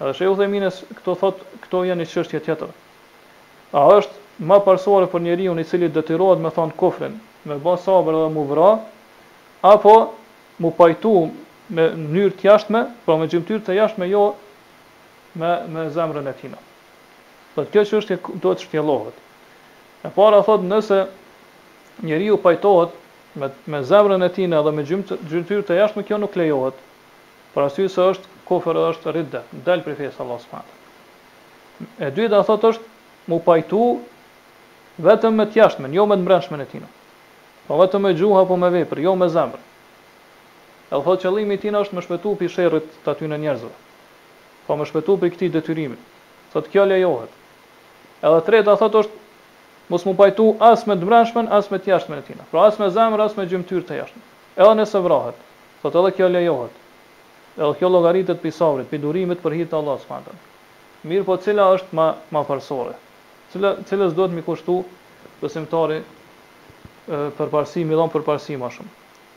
[0.02, 2.72] Edhe shë e u dheminës, këto thot, këto janë një qështje tjetër.
[3.78, 7.16] A është ma përsore për njeri unë i cili dëtirohet me thonë kofrin,
[7.48, 8.72] me ba sabër edhe mu vra,
[9.68, 9.94] apo
[10.64, 11.14] mu pajtu
[11.72, 14.26] me njërë të jashtme, pra me gjimtyrë të jashtme jo
[15.34, 16.56] me, me zemrën e tina.
[17.56, 19.16] Dhe kjo që është do të shtjelohet.
[20.02, 21.02] E para thot nëse
[22.08, 22.94] njeri u pajtohet
[23.40, 26.78] me, me zemrën e tina dhe me gjymëtyrë të jashtë me kjo nuk lejohet,
[27.54, 30.62] për asy se është kofër dhe është rridde, dal për fjesë Allah s.a.
[32.06, 33.82] E dyta thot është mu pajtu
[35.06, 36.88] vetëm me të jashtmen, jo me të mbrenshme në tina.
[37.68, 39.60] Po vetëm me gjuhë apo me vepër, jo me zemrë.
[40.92, 43.70] Edhe thot qëllimi i tina është më shpëtu pi sherrit të aty në njerëzve
[44.72, 45.98] pa më shpëtu për këtij detyrimi.
[46.54, 47.32] Thotë kjo lejohet.
[48.24, 52.24] Edhe treta thotë është mos më pajtu as me dëmbrëshmen, as me të jashtmen e
[52.24, 52.46] tina.
[52.52, 54.22] Pra as me zemër, as me gjymtyrë të jashtme.
[54.56, 55.42] Edhe nëse vrahet.
[55.82, 56.78] Thotë edhe kjo lejohet.
[57.58, 60.40] Edhe kjo llogaritet pe sabrit, pe durimit për hitë të Allahut subhanahu.
[61.10, 62.96] Mirë, po cila është më më parsorë?
[63.52, 64.78] Cila cilës duhet mi kushtu
[65.42, 66.00] besimtari
[67.06, 68.24] për parësi, përparsi, dhonë për
[68.68, 68.90] ma shumë.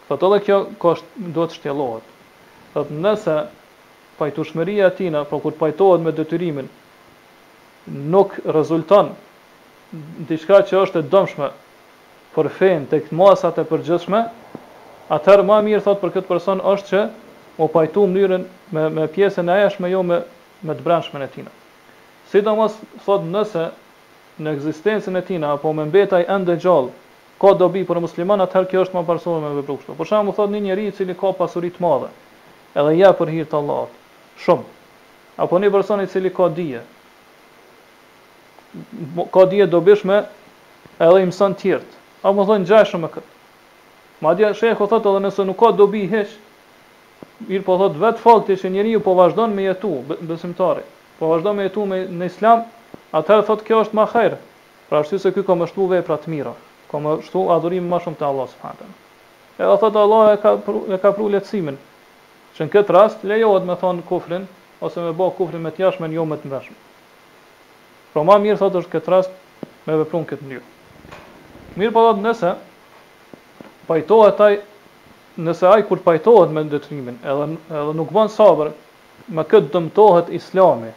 [0.08, 2.14] Thotë edhe kjo kosht, duhet shtjelohet.
[2.78, 3.38] Thotë nëse
[4.20, 6.70] pajtushmëria e tina, pra po kur pajtohet me detyrimin,
[8.14, 9.12] nuk rezulton
[9.94, 11.50] në diçka që është e dëmshme
[12.36, 14.24] për fenë të këtë masat e përgjithshme,
[15.16, 17.04] atëherë ma mirë thot për këtë person është që
[17.64, 18.44] o pajtu mënyrën
[18.74, 20.22] me, me pjesën e eshme jo me,
[20.66, 21.52] me të branshme në tina.
[22.32, 23.70] Si do mos thot nëse
[24.44, 26.90] në egzistencën e tina, apo me mbetaj ende gjallë,
[27.40, 29.96] ka dobi për musliman, atëherë kjo është më parsohë me vëpruksme.
[30.00, 32.10] Për shumë, thot një njeri cili ka pasurit madhe,
[32.76, 34.02] edhe ja për hirtë Allahot,
[34.44, 34.74] shumë.
[35.42, 36.82] Apo një person i cili ka dije.
[39.34, 40.22] Ka dije dobishme
[41.00, 43.32] edhe i mëson apo A më thonë gjaj shumë e këtë.
[44.24, 46.38] Ma dje shekë thëtë, thotë edhe nëse nuk ka dobi i heshë,
[47.50, 49.92] mirë po thëtë vetë faktë që njëri ju po vazhdojnë me jetu,
[50.26, 50.82] besimtari,
[51.20, 52.64] po vazhdojnë me jetu me, në islam,
[53.14, 54.40] atëherë thotë kjo është ma kajrë.
[54.90, 56.56] Pra është se kjo ka më shtu vepra të mira,
[56.90, 58.92] ka më shtu adhurim më shumë të Allah s.w.
[59.62, 61.78] Edhe thotë Allah e ka pru, e ka pru letësimin,
[62.56, 64.44] Që në këtë rast lejohet me thon kufrin
[64.88, 66.78] ose me bë kufrin me të jashtëm jo me të ndeshëm.
[68.14, 70.64] Po më mirë thotë është këtë rast me veprun këtë mënyrë.
[71.82, 72.52] Mirë po thotë nëse
[73.90, 74.56] pajtohet ai
[75.50, 77.50] nëse ai kur pajtohet me ndërtimin, edhe
[77.82, 78.72] edhe nuk bën sabër,
[79.36, 80.94] me këtë dëmtohet Islami.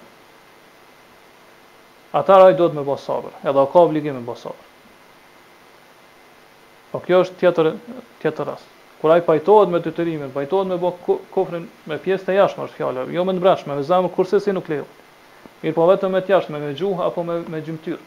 [2.22, 4.70] Ata aj do të më bëj sabër, edhe ka obligim të bëj sabër.
[6.94, 7.76] Po kjo është tjetër
[8.22, 8.74] tjetër rast.
[9.00, 10.90] Kur ai pajtohet me detyrimin, pajtohet me bë
[11.30, 14.68] kofrin me pjesë të jashtme është fjala, jo me ndërmbrëshme, me zemër kurse si nuk
[14.72, 14.86] lejo.
[15.62, 18.00] Mir po vetëm me të jashtme, me gjuhë apo me me gjymtyr.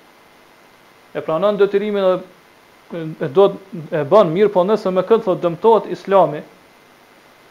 [1.16, 2.12] E pranon detyrimin dhe
[3.24, 3.46] e do
[3.92, 6.42] e bën mirë, po nëse me këtë thotë dëmtohet Islami,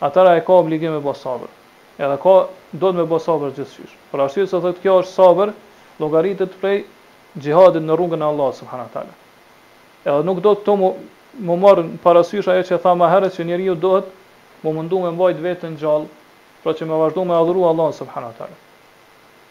[0.09, 1.55] atëra e ka obligim me bë sabër.
[1.97, 2.34] Edhe ka
[2.82, 3.95] do të me bë sabër gjithçysh.
[4.12, 5.55] Por arsye se thotë kjo është sabër,
[6.01, 6.82] llogaritet prej
[7.41, 9.18] xhihadit në rrugën e Allahut subhanahu wa taala.
[10.05, 10.76] Edhe nuk do të
[11.39, 14.09] më marrë në parasysh ajo që tha më herët që njeri ju dohet
[14.64, 16.09] më mundu me mbajt vetën gjallë,
[16.62, 18.59] pra që me vazhdu me adhuru Allah subhanu ta'la.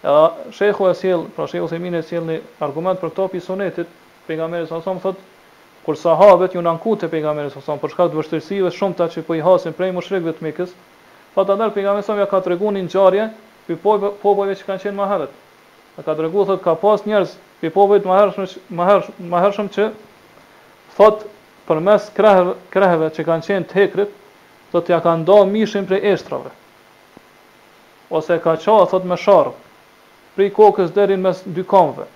[0.03, 3.87] Edhe shekhu e sjell, pra shekhu e mine sjell një argument për këto pi sonetit,
[4.27, 5.17] pejgamberi sa sa thot,
[5.85, 9.23] kur sahabet ju nanku të pejgamberi sa sa më, përshka të vështërsive shumë ta që
[9.27, 10.75] po i hasin prej më shrekve të mikës,
[11.33, 13.29] pa të ndarë pejgamberi sa më ja ka të regu një një gjarje
[13.69, 13.81] për
[14.21, 15.33] popojve që kanë qenë herët.
[15.99, 19.85] E ka të regu, thot, ka pas njerës për popojve të maherëshmë që, maherëshmë që
[20.99, 21.25] thot,
[21.69, 24.13] për mes kreheve krehëve që kanë qenë të hekrit,
[24.73, 26.49] të ja kanë do mishin për eshtrave.
[28.09, 29.51] Ose ka qa, thot me sharë,
[30.35, 32.07] pri kokës derin mes dy kamve.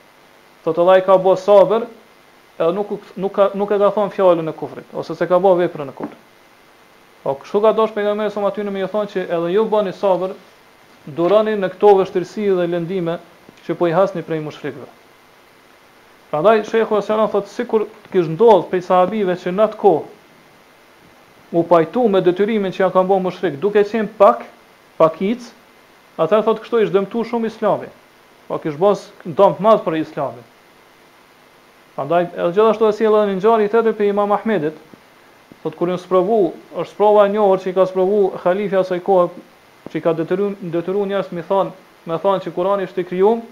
[0.65, 1.85] Thot edhe i ka bo sabër,
[2.57, 2.95] e nuk,
[3.25, 6.33] nuk, nuk, e ka thonë fjallën e kufrit, ose se ka bo veprën e kufrit.
[7.23, 9.27] O, po, kështu ka dosh për nga mërë, som aty në me ju thonë që
[9.27, 10.33] edhe ju bani sabër,
[11.19, 13.19] durani në këto vështërsi dhe lëndime
[13.67, 14.89] që po i hasni prej mushrikëve.
[16.33, 21.61] Prandaj Sheikhu Sallallahu thot sikur të kish ndodhur prej sahabive që në atë kohë u
[21.71, 24.41] pajtu me detyrimin që ja kanë bërë mushrik, duke qenë pak
[25.01, 25.45] pakic,
[26.25, 27.93] ata thot kështu i zhdëmtu shumë islamin.
[28.49, 30.41] Po kish bos ndon të madh për islamin.
[31.99, 34.73] Prandaj edhe gjithashtu e sjell edhe një ngjarje tjetër për Imam Ahmedit,
[35.61, 36.41] thot kur i sprovu,
[36.81, 39.29] është sprova e njohur që i ka sprovu halifi asaj kohe
[39.93, 41.75] që i ka detyruar detyruar njerëz mi thon,
[42.09, 43.43] më thon që Kurani është i krijuar,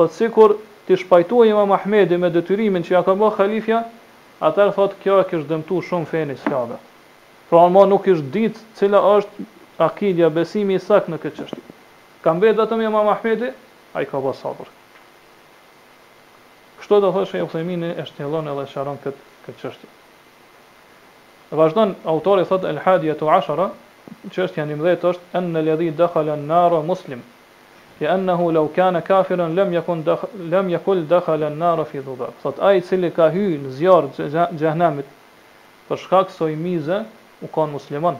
[0.00, 3.80] thot sikur ti shpajtoj Imam Ahmedin me detyrimin që ja ka bë khalifja,
[4.46, 6.78] atë thot kjo e kish dëmtu shumë fenë islame.
[7.50, 9.46] Pra ama nuk kish ditë cila është
[9.86, 11.62] akidja, besimi i sakt në këtë çështje.
[12.22, 13.50] Ka mbetë vetëm Imam Ahmedi,
[13.98, 14.70] ai ka bërë sabër.
[16.80, 19.90] Kështu do thoshë ai themin e shtjellon edhe sharon këtë këtë çështje.
[21.54, 23.74] Vazhdon autori thot El Hadiyatu 10
[24.34, 27.22] Çështja 11 është an-nalladhi dakhala an-nara muslim.
[28.00, 32.80] لأنه لو كان كافرا لم يكن دخل لم يكن دخل النار في ذباب فت اي
[32.84, 35.08] cili ka hy në zjarr xhehenamit
[35.88, 36.98] për shkak soi mize
[37.40, 38.18] u kon musliman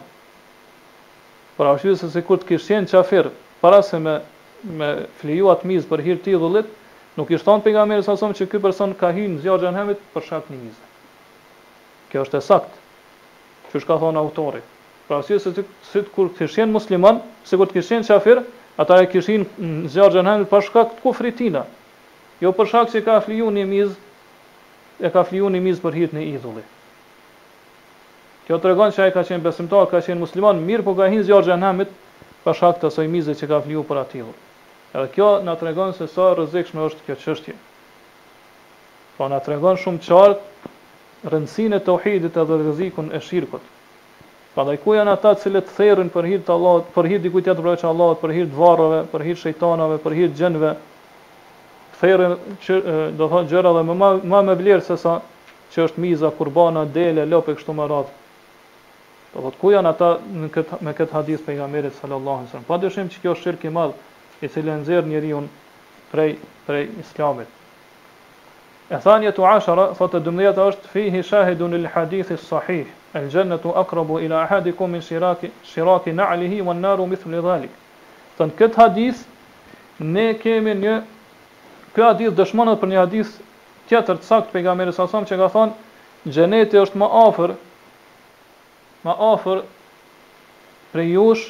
[1.57, 3.29] por ashtu se se kur të kish qenë kafir
[3.61, 4.15] para se me
[4.79, 4.89] me
[5.21, 6.73] fliju atë mizë për hir të idhullit
[7.21, 10.23] nuk i thon pejgamberi sa som që ky person ka hy në zjarr xhehenamit për
[10.27, 10.85] shkak të mizë
[12.11, 12.73] kjo është e sakt
[13.75, 14.65] që shka thon autori
[15.09, 15.69] Pra si se ti
[16.17, 18.41] kur të kish qenë musliman, sikur të kish qenë kafir,
[18.77, 21.63] Ata e kishin në zjarë gjenhemi për shka këtë kufritina.
[22.45, 23.93] Jo për shak që ka fliju një miz,
[25.01, 26.65] e ka fliju një miz për hitë një idhulli.
[28.47, 31.25] Kjo të regon që a ka qenë besimtar, ka qenë musliman, mirë po ka hinë
[31.31, 31.87] zjarë gjenhemi
[32.45, 34.35] për shak të asoj mizë që ka fliju për atilu.
[34.93, 37.55] Edhe kjo në të regon se sa rëzikshme është kjo qështje.
[39.17, 43.73] Po në të regon shumë qartë rëndësine të uhidit edhe rëzikun e shirkot.
[44.57, 47.61] Prandaj ku janë ata që të therrin për hir të Allahut, për hir dikujt tjetër
[47.67, 50.71] përveç Allahut, për hir të varrove, për hir shejtanave, për hir gjënve?
[52.01, 52.33] Therrin
[52.65, 53.99] që do të thonë gjëra dhe më
[54.33, 55.13] më me vlerë se sa
[55.75, 58.41] që është miza, kurbana, dele, lopë kështu me radhë.
[59.35, 62.69] Do thotë ku janë ata në këtë me këtë hadith pejgamberit sallallahu alajhi wasallam.
[62.73, 63.95] Padyshim që kjo është shirk i madh
[64.47, 65.45] i cili nxjerr njeriu
[66.15, 66.31] prej
[66.69, 67.65] prej islamit.
[68.89, 72.87] E thanje të ashara, thotë të dëmdhjeta është, fihi shahidun il hadithi sahih,
[73.19, 77.73] el gjennetu akrabu ila ahadiku min shiraki, shiraki në alihi wa naru mithu li dhalik.
[78.39, 79.23] Thënë, këtë hadith,
[79.99, 80.97] ne kemi një,
[81.95, 83.31] këtë hadith dëshmonët për një hadith
[83.89, 85.77] tjetër të sakt pejgamberi sa sëmë që ka thonë,
[86.35, 87.57] gjeneti është më afer,
[89.07, 89.63] më afer
[90.93, 91.49] për jush,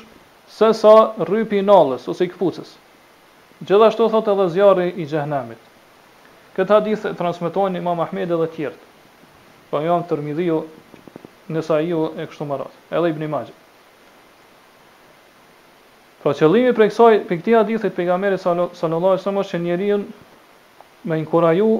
[0.57, 0.95] se sa
[1.27, 2.77] rrypi nalës, ose i këpucës.
[3.67, 5.63] Gjithashtu thot edhe zjarri i gjehnamit.
[6.57, 8.83] Këtë hadith e transmitojnë imam Ahmed edhe tjertë.
[9.71, 10.61] Po jam tërmidhiju
[11.53, 13.55] nësa ju e kështu më ratë, edhe ibn bëni magje.
[16.23, 19.61] Pra po qëllimi për kësaj, për këtia dithit për gamere sallallahu e sëmë mështë që
[19.67, 20.07] njerin
[21.07, 21.71] me ju,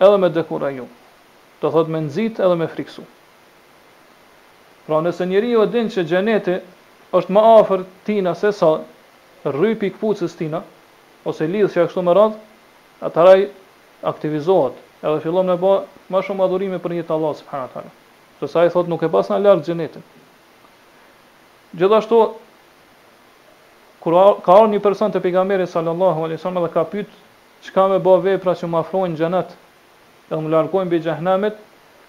[0.00, 0.88] edhe me ju,
[1.60, 3.04] të thot me nëzit edhe me friksu.
[4.86, 6.58] Pra nëse njeri ju e din që gjenete
[7.16, 8.74] është më afer tina se sa
[9.46, 10.60] rrypi këpucës tina,
[11.24, 12.38] ose lidhë që e kështu më ratë,
[13.06, 13.40] atëraj
[14.10, 14.74] aktivizohet
[15.04, 15.78] edhe fillon me bo
[16.12, 17.92] ma shumë adhurime për një të Allah subhanahu taala.
[18.46, 20.02] Se sa i thot nuk e pas në lartë gjenetin.
[21.78, 22.18] Gjithashtu,
[24.04, 27.22] kur ka orë një person të pegameri sallallahu alesallam dhe ka pytë
[27.64, 29.54] që ka me bo vepra që më afrojnë gjenet
[30.28, 31.56] dhe më largojnë bëj gjahnamit,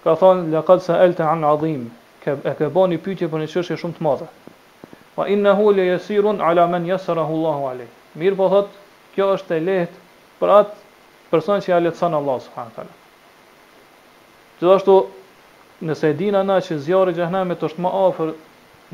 [0.04, 1.86] ka thonë, lakad se el të anë adhim,
[2.50, 4.28] e ke bo një pytje për një qështë shumë të madhe.
[5.16, 7.88] Wa inna hu le jesirun ala men jesarahu allahu alej.
[8.20, 8.72] Mirë po thot,
[9.16, 10.04] kjo është e lehtë
[10.40, 12.90] për atë person që ja letësan Allah subhanë
[14.56, 14.94] Gjithashtu,
[15.80, 18.30] nëse e dina na që zjarë i gjahnamit është më afer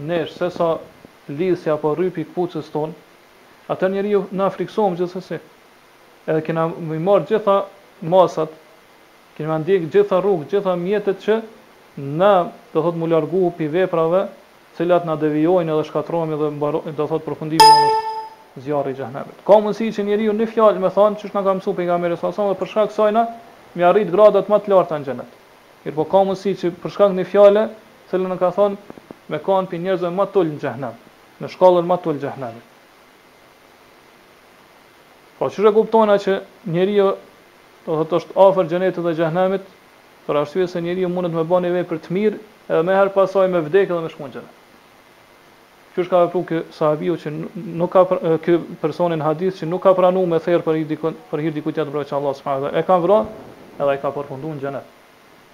[0.02, 2.92] nesh, se sa po apo rypi këpucës tonë,
[3.70, 5.38] atër njeri ju na friksojmë gjithë
[6.22, 7.54] Edhe kena më i marë gjitha
[8.06, 8.48] masat,
[9.36, 11.38] kena më ndikë gjitha rrugë, gjitha mjetet që
[12.20, 14.20] na do thot më largu pi veprave,
[14.78, 17.72] cilat na devijojnë edhe shkatrojmë dhe, mbaro, do thot përfundimi
[18.54, 19.42] në zjarë i gjahnamit.
[19.42, 21.90] Ka mundësi që njeri ju në fjallë me thanë, që na nga ka mësu për
[21.90, 23.26] nga mërë dhe për shkak sajna,
[23.74, 25.28] mi arrit gradat më të lartë në
[25.82, 27.62] Mirë po ka mësi që për shkak një fjale,
[28.10, 28.98] cëllë në ka thonë,
[29.32, 31.00] me kanë për njerëzën ma të në gjëhnem,
[31.42, 32.56] në shkallën ma të tullë gjëhnem.
[35.40, 36.36] Po që rekuptona që
[36.76, 37.08] njeri jo,
[37.88, 39.66] do të është afer gjenetit dhe gjëhnemit,
[40.28, 42.38] për arsye se njeri jo mundet me bani vej për të mirë,
[42.70, 44.60] edhe me herë pasaj me vdekë dhe me shkun gjëhnem.
[45.96, 47.34] Qësh ka vepru kë sahabiu që
[47.82, 48.22] nuk ka pr...
[48.46, 51.82] kë personin hadith që nuk ka pranu me therë për hirë dikut për hir dikut
[51.82, 53.18] jetë mbrojtë që Allah dhe e ka vra
[53.76, 54.98] edhe e ka përfundu në gjenetë.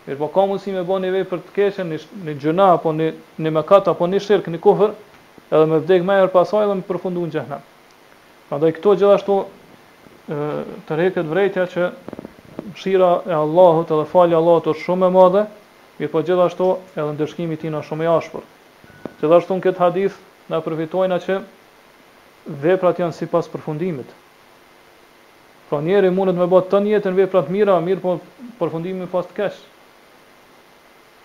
[0.08, 1.96] Mirë po ka mundësi me bo një vej për të keshën, një,
[2.26, 3.08] një gjëna, apo një,
[3.44, 4.94] një mëkat, apo një shirkë, një kufër,
[5.52, 7.58] edhe me vdekë me erë pasaj dhe me përfundu në gjëhna.
[8.48, 9.36] Pra dhe këto gjithashtu
[10.88, 11.90] të reket vrejtja që
[12.80, 15.44] shira e Allahut edhe falja Allahut është shumë e madhe,
[16.00, 18.48] mirë po gjithashtu edhe në dëshkimi tina shumë e ashpër.
[19.20, 20.20] Gjithashtu në këtë hadith
[20.54, 21.36] në përfitojna që
[22.64, 24.06] veprat janë si pas përfundimit.
[25.68, 28.16] Pra njeri mundet me bo të njetën veprat mira, mirë po
[28.62, 29.68] përfundimi pas të keshë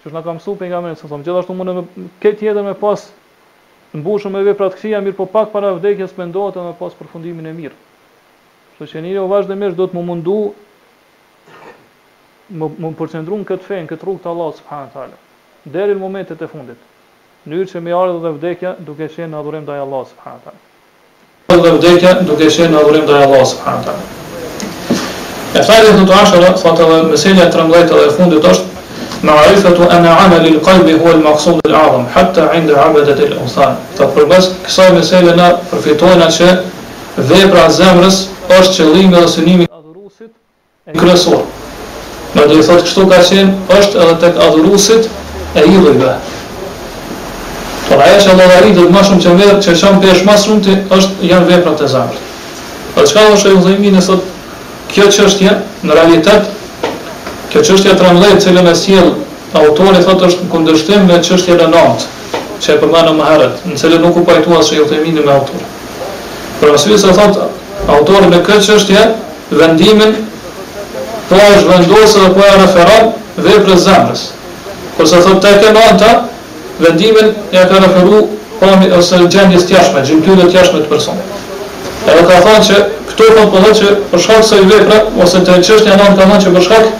[0.04, 1.84] që është nga kam su për nga mërë, sësëm, gjithashtu mundë me
[2.20, 3.06] këtë jetër me pas
[3.94, 6.74] në bushë me vepra të këshia mirë, po pak para vdekjes me ndohet e me
[6.76, 7.72] pas përfundimin e mirë.
[8.82, 10.36] Shë që njëri o vazhdimisht do të më mundu
[12.52, 15.16] më, më përcendru në këtë fejnë, këtë rrugë të Allah, subhanë talë,
[15.78, 16.84] deri në momentet e fundit,
[17.48, 20.62] në yrë që me ardhë dhe vdekja duke shenë në adhurim dhe Allah, subhanë talë.
[21.64, 25.00] Dhe vdekja duke shenë në adhurim dhe Allah, subhanë talë.
[25.54, 28.73] E thajrit në të ashtë, thotë edhe meselja 13 dhe fundit është,
[29.24, 33.76] Ma'rifatu ana ana lil qalbi huwa al maqsud al a'zam hatta 'inda 'abadat al awthan.
[33.96, 36.50] Ta përbas kësaj mesela na përfituan që
[37.32, 38.18] vepra e zemrës
[38.52, 40.32] është qëllimi dhe synimi i adhurusit
[40.92, 41.40] e kryesor.
[42.36, 45.08] Në të thotë kështu ka qenë është edhe tek adhuruesit
[45.56, 46.12] e idhujve.
[47.88, 48.46] Por ajo që do
[48.84, 51.88] të më shumë se vetë që çon pesh më shumë ti është janë veprat e
[51.96, 52.20] zemrës.
[52.96, 54.22] Po çka është ai udhëzimi sot
[54.94, 56.44] kjo çështje në realitet
[57.54, 59.10] Kjo çështje e 13 që më sjell
[59.60, 62.06] autori thotë është në kundërshtim me çështjen e nat,
[62.64, 65.68] që e përmendëm më herët, në cilën nuk u pajtua se jo themin me autorin.
[66.58, 67.46] Për arsye se thotë
[67.94, 69.04] autori në këtë çështje
[69.60, 70.16] vendimin
[71.30, 73.14] po është vendosur apo e referon
[73.46, 74.26] veprën e zemrës.
[74.98, 76.12] Kur sa thotë tek e nata,
[76.82, 78.24] vendimin e ka referu
[78.64, 81.40] pami ose gjendjes tjashme, gjendjes tjashme të personit.
[82.10, 82.84] Edhe ka thonë që
[83.14, 86.42] këto po thonë që për shkak se i vepra ose të çështja nën ka thonë
[86.48, 86.94] që përshkak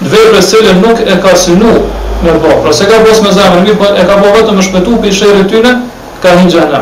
[0.00, 1.72] vepre cilën nuk e ka synu
[2.24, 4.64] me bo, pra se ka bos me zemër mirë, po e ka bo vetëm me
[4.64, 5.72] shpetu për i shërë tyne,
[6.22, 6.80] ka hinë gjenë.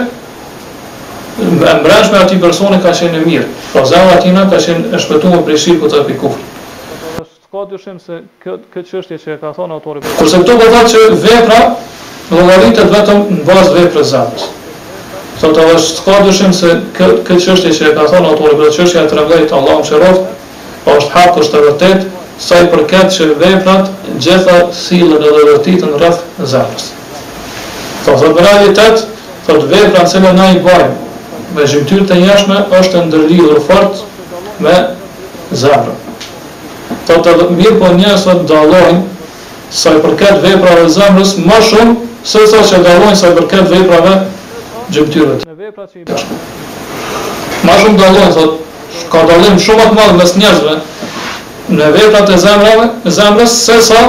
[1.58, 3.46] mbrenshme ati personi ka qenë mirë.
[3.74, 6.50] Po zemra atina ka qenë e shpëtuar prej shirkut të pikufit.
[7.22, 10.02] Është ka dyshim se kjo këtë çështje që e ka thonë autori.
[10.18, 11.62] Kurse këto do po thotë që vepra
[12.34, 14.60] llogaritet vetëm në bazë veprës së
[15.40, 18.74] Të të është ka dyshim se këtë këtë qështje që e ka thonë autori, këtë
[18.78, 22.04] qështje e të rëmdojit Allah më shërof, pa po është hapë është të vërtet,
[22.46, 23.90] sa i përket që veprat
[24.22, 26.20] gjitha silën edhe vërtitën rrëth
[26.52, 26.86] zemrës.
[28.04, 29.02] Thotë dhe për realitet,
[29.48, 30.94] thotë vepra në cilë në i bojmë,
[31.56, 34.04] me gjimtyrë të njëshme, është ndërlidhur fort
[34.62, 34.76] me
[35.64, 35.98] zemrën.
[37.08, 39.02] Thotë edhe mirë po njësë të dalojnë,
[39.82, 44.14] sa i përket veprave zemrës, më shumë, se sa që dalojnë sa i përket veprave
[44.92, 45.44] gjëmtyrët.
[47.64, 48.58] Ma shumë dalon, thot,
[49.12, 50.74] ka dalim shumë atë madhë mes njerëzve,
[51.78, 54.02] në veprat e zemrave, në zemrës, se sa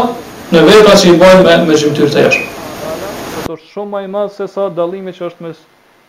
[0.51, 2.43] në veprat që i bojnë me, me gjëmtyrë të jeshë.
[3.45, 5.55] shumë ma i madhë se sa dalimi që është mes,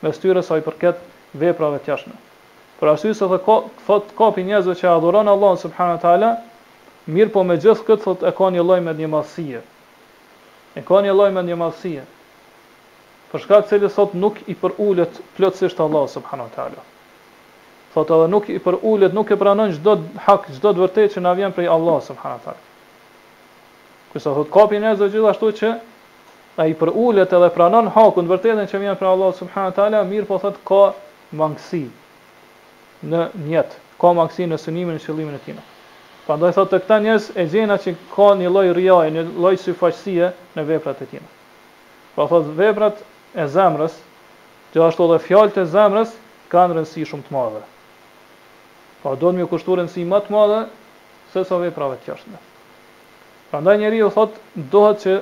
[0.02, 0.98] mes tyre sa i përket
[1.34, 2.12] veprave të jeshme.
[2.80, 6.36] Për asy se dhe thot, ka për njerëzve që adhuron Allah subhanët
[7.06, 9.60] mirë po me gjithë këtë thot e ka një loj me një madhësie.
[10.76, 12.02] E ka një loj me një madhësie
[13.36, 16.82] për shkak se ai sot nuk i përulet plotësisht Allah subhanahu wa taala.
[17.94, 21.32] Thotë edhe nuk i përulet, nuk e pranon çdo hak, çdo të vërtetë që na
[21.38, 22.62] vjen prej Allah subhanahu wa taala.
[24.12, 25.72] Kështu sa thotë kopi gjithashtu që
[26.62, 30.26] ai përulet edhe pranon hakun e vërtetën që vjen prej Allah subhanahu wa taala, mirë
[30.30, 30.84] po thotë ka
[31.36, 31.84] mangësi
[33.04, 35.58] në njët, ka mangësi në synimin e qëllimin e tij.
[36.26, 40.32] Prandaj thotë të këta njerëz e gjenat që kanë një lloj riaje, një lloj syfaqësie
[40.56, 41.20] në veprat e tij.
[42.16, 42.96] Po thot veprat
[43.36, 43.94] e zemrës,
[44.72, 46.12] të dhe fjalët e zemrës
[46.52, 47.60] kanë rëndësi shumë të madhe.
[49.02, 50.60] Pa do të më kushtoj rëndësi më të madhe
[51.32, 52.44] se sa veprave të pra, ndaj
[53.50, 54.38] Prandaj njeriu thot
[54.72, 55.12] dohet që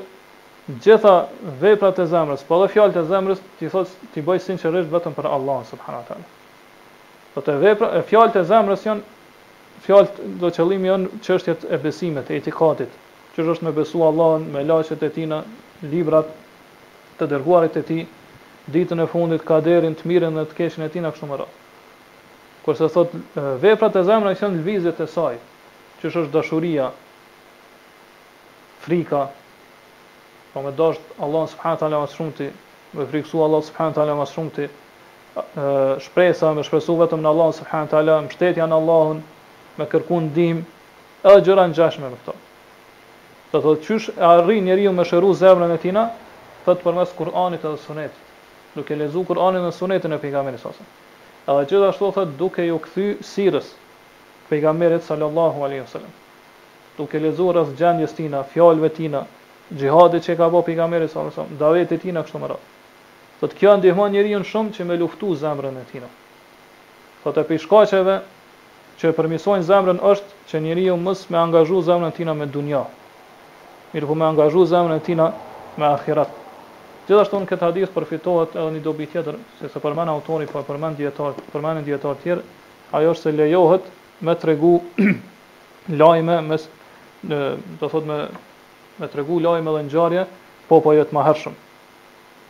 [0.83, 1.15] gjitha
[1.61, 5.13] veprat e zemrës, pa po dhe fjalët e zemrës, ti thot ti bëj sinqerisht vetëm
[5.19, 6.29] për Allahun subhanahu teala.
[7.35, 9.11] Po vepra, e fjalët e zemrës janë
[9.85, 12.91] fjalët do qëllimi janë çështjet e besimit, e etikatit,
[13.35, 15.43] që është me besu Allahun, me laqet e tina,
[15.85, 16.31] librat,
[17.19, 17.99] të dërguarit e ti,
[18.75, 21.41] ditën e fundit ka derin të mirën dhe të keshën e ti në kështë më
[21.41, 22.75] rrë.
[22.77, 23.11] se thot,
[23.65, 25.35] veprat e zemra i në lëvizit e saj,
[26.01, 26.87] që është dashuria,
[28.81, 29.27] frika,
[30.53, 32.49] po me dashtë Allah subhanët ala më shumëti,
[32.95, 34.67] me friksu Allah subhanët ala më shumëti,
[36.07, 39.23] shpresa, me shpresu vetëm në Allah subhanët ala, më shtetja në Allahun,
[39.79, 40.67] me kërku ndihmë dim,
[41.25, 42.33] edhe gjëra në gjashme me këto.
[43.53, 46.09] Të thot, qysh e arri njeri ju me shëru zemrën e tina,
[46.65, 48.35] thot për mes Kur'anit dhe Sunetit,
[48.75, 50.73] duke lexuar Kur'anin dhe Sunetin e pejgamberit sa.
[51.49, 53.71] Edhe gjithashtu thot duke ju kthy sirrës
[54.49, 56.13] pejgamberit sallallahu alaihi wasallam.
[56.97, 59.25] Duke lexuar as gjendjes tina, fjalëve tina,
[59.75, 62.71] xhihadit që ka bërë pejgamberi wasallam, davetit tina kështu më radh.
[63.41, 66.09] Thot kjo ndihmon njeriu shumë që me luftu zemrën e tina.
[67.25, 68.19] Thot e pishkaqeve
[69.03, 72.85] që përmisojnë zemrën është që njeriu ju mësë me angazhu zemrën tina me dunja,
[73.93, 75.33] mirë po me angazhu zemrën tina
[75.77, 76.44] me akhiratë.
[77.05, 80.97] Gjithashtu në këtë hadith përfitohet edhe një dobi tjetër, se se përmenë autori, pa përmenë
[81.03, 82.45] djetar përmenë djetarë tjerë,
[82.97, 83.91] ajo është se lejohet
[84.25, 84.71] me të regu
[86.01, 86.59] lajme, me,
[87.29, 87.41] në,
[87.83, 88.17] të thot me,
[89.03, 90.25] me tregu lajme dhe ngjarje
[90.71, 91.59] po po jetë ma hershëm.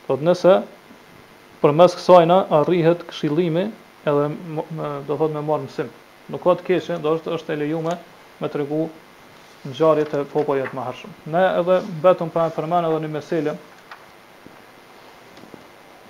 [0.07, 0.55] Thot nëse,
[1.65, 3.67] për mes kësajna, arrihet këshillimi
[4.13, 4.69] edhe me,
[5.11, 5.91] do thot me marë mësim.
[6.35, 7.99] Nuk të keshë, do është është e lejume
[8.39, 8.87] me të regu
[9.73, 11.19] nxarje të po po jetë ma hershëm.
[11.35, 13.65] Ne edhe betëm pra përmend edhe një meselëm,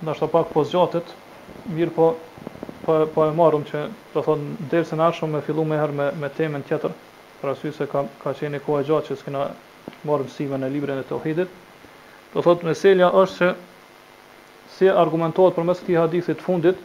[0.03, 1.07] ndoshta pak po zgjatet
[1.71, 2.05] mirë po
[2.85, 4.41] po po e marrum që do thon
[4.71, 6.91] dersën arshëm me fillu më herë me me temën tjetër
[7.39, 9.43] për arsye se ka ka qenë koha e gjatë që s'kena
[10.05, 11.53] marrë mësimin e librit të tauhidit
[12.33, 13.49] do thot meselja është se
[14.75, 16.83] si argumentohet përmes këtij hadithi të fundit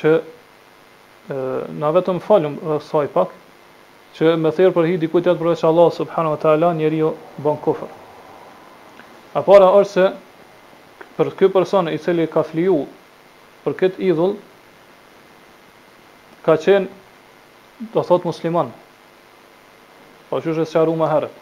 [0.00, 0.14] që
[1.36, 1.38] ë
[1.84, 2.56] na vetëm falum
[2.88, 3.36] s'aj pak
[4.16, 7.12] që më thër për hidi kujtat për Allah subhanahu wa taala njeriu
[7.44, 7.92] bon kufër
[9.42, 10.08] apo është ose
[11.20, 12.78] për ky person i cili ka fliju
[13.60, 14.36] për kët idhull
[16.46, 16.86] ka qenë
[17.92, 18.70] do thot musliman.
[20.30, 21.36] Po ju është sharu më herët.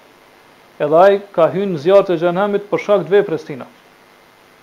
[0.83, 3.69] Edhe ai ka hyrë në zjarr të xhenhamit për shkak të veprës tina.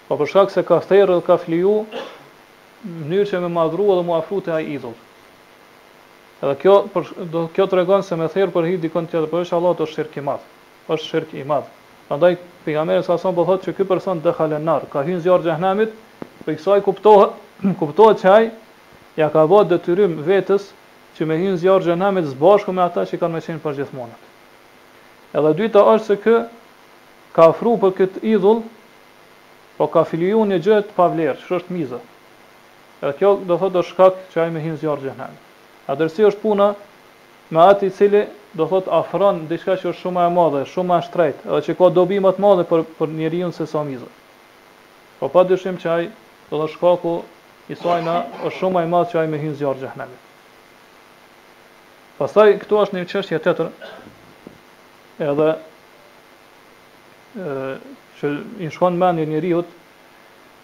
[0.10, 4.04] Po për shkak se ka therrë dhe ka fliju në mënyrë që më madhru dhe
[4.08, 4.98] më afru të ai idhull.
[6.44, 9.56] Edhe kjo për, do kjo tregon se më thërr për hidh dikon tjetër, por është
[9.58, 10.44] Allah të shirk i madh.
[10.92, 11.72] Është shirk i madh.
[12.10, 12.36] Prandaj
[12.66, 15.94] pejgamberi sa son po thotë se ky person do halen nar, ka hyrë zjarr xhenamit,
[16.46, 17.38] për kësaj kuptohet
[17.80, 18.48] kuptohet se ai
[19.20, 20.72] ja ka vënë detyrim vetës
[21.18, 24.18] që me hyrë zjarr xhenamit së bashku me ata që kanë më qenë përgjithmonë.
[25.38, 26.40] Edhe dyta është se kë
[27.38, 28.64] ka afru për kët idhull,
[29.78, 32.00] po ka filiju një gjë të pavlerë, që është miza.
[33.04, 35.34] Edhe kjo do thotë do shkak që me hinë zjarë gjëhnem.
[35.86, 36.70] A dërsi është puna
[37.54, 38.24] me i cili
[38.56, 41.90] do thot afron diçka që është shumë e madhe, shumë e shtrejt, edhe që ka
[41.92, 44.08] dobi më të madhe për për njeriu se sa mizë.
[45.20, 46.06] Po pa dyshim që ai
[46.50, 47.16] do të shkaku
[47.68, 50.22] i saj na është shumë më i madh se ai me hyn zjarr xhenemit.
[52.16, 53.72] Pastaj këtu është një çështje tjetër.
[55.30, 55.50] Edhe
[57.40, 57.58] ë
[58.22, 58.32] që
[58.66, 59.66] i shkon më një njeriu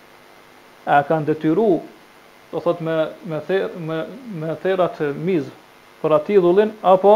[0.85, 1.81] A ka detyru,
[2.51, 2.95] do thot me
[3.29, 3.99] me ther me
[4.41, 5.45] me thera të miz
[6.01, 7.13] për atë dhullin apo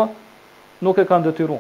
[0.86, 1.58] nuk e kanë detyru.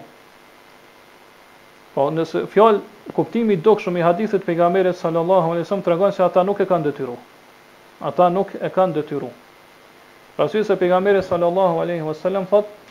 [1.94, 6.44] Po nëse fjalë kuptimi i dukshëm i hadithit pejgamberit sallallahu alaihi wasallam tregon se ata
[6.44, 7.18] nuk e kanë detyru.
[8.02, 9.32] Ata nuk e kanë detyru.
[10.36, 12.83] Pra se pejgamberi sallallahu alaihi wasallam thotë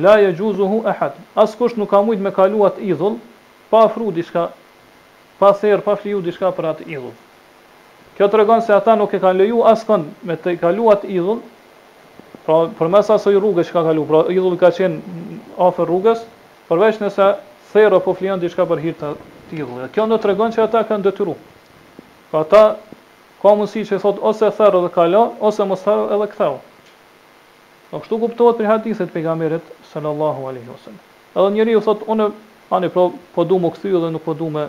[0.00, 1.16] la e gjuzuhu e hat.
[1.34, 3.16] As kusht nuk ka mujt me kaluat idhull,
[3.70, 4.50] pa afru diska,
[5.38, 7.14] pa therë, pa fliju diska për atë idhull.
[8.16, 9.84] Kjo të regon se ata nuk e kanë leju as
[10.22, 11.40] me të kaluat idhull,
[12.46, 15.00] pra për mes asoj rrugës që ka kalu, pra idhull ka qenë
[15.56, 16.24] ofër rrugës,
[16.68, 17.28] përveç nëse
[17.72, 19.14] therë po flion diska për hirtë
[19.50, 19.88] të idhull.
[19.94, 21.34] Kjo në të regon që ata kanë dëtyru.
[22.30, 22.62] Pra ata
[23.42, 26.62] ka mundësi që thot ose therë dhe kalo, ose mos therë edhe këthevë.
[27.94, 30.98] Po kështu kuptohet për hadithet pejgamberit sallallahu alaihi wasallam.
[31.38, 32.24] Edhe njeriu thot unë
[32.78, 33.02] ani po
[33.36, 34.64] po du më kthy dhe nuk po du me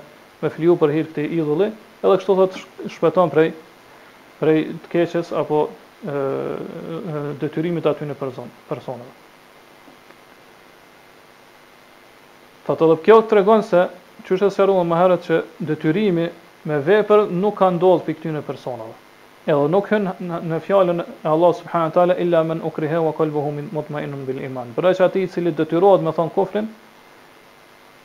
[0.58, 1.72] fliu për hir të idhulli,
[2.06, 2.60] edhe kështu thot
[2.98, 3.48] shpëton prej
[4.44, 5.64] prej të keqes apo
[6.06, 6.20] e,
[7.46, 9.10] detyrimit aty në person, personave.
[12.70, 13.88] Thot edhe kjo të regon se
[14.28, 15.42] që është e sërullë më herët që
[15.74, 16.28] detyrimi
[16.70, 18.94] me vepër nuk ka ndodhë për këtyne personave
[19.46, 20.08] edhe nuk hën
[20.50, 24.72] në fjalën e Allah subhanahu teala illa men ukriha wa qalbuhu mutma'innun bil iman.
[24.76, 26.68] Pra që ati i cili detyrohet me thon kufrin,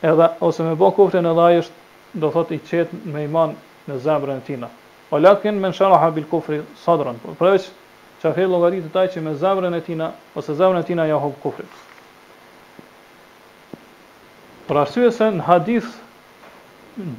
[0.05, 3.55] edhe ose me bë kufrin edhe ai është do thot i qet me iman
[3.89, 4.59] në zemrën e tij.
[5.11, 7.17] Walakin men sharaha bil kufri sadran.
[7.39, 7.73] Pra që
[8.21, 9.97] çafë llogaritë taj që me zemrën e tij
[10.37, 11.67] ose zemrën e tij ja hop kufrin.
[14.67, 15.89] Për arsye se në hadith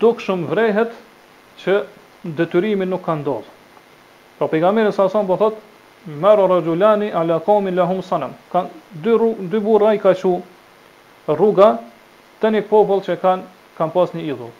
[0.00, 0.94] dukshëm vrehet
[1.64, 1.82] që
[2.38, 3.51] detyrimi nuk ka ndodhë.
[4.42, 5.54] Pra pejgamberi sa son po thot
[6.06, 8.34] Mero rëgjulani ala komi lahum sanem.
[8.50, 10.32] Kan, dy, rrug, dy burra i ka që
[11.30, 11.68] rruga
[12.42, 13.44] të një popull që kan,
[13.78, 14.50] kan pas një idhull.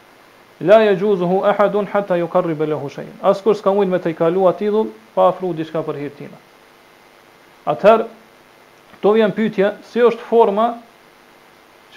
[0.63, 3.11] La e ahadun hatta yuqarriba karri bele hushejn.
[3.21, 6.15] As kur s'ka mujnë me të i kalu atë idhull, pa afru diska për hirë
[6.15, 6.37] tina.
[7.67, 8.05] Atëher,
[9.01, 10.69] to vjen pytje, si është forma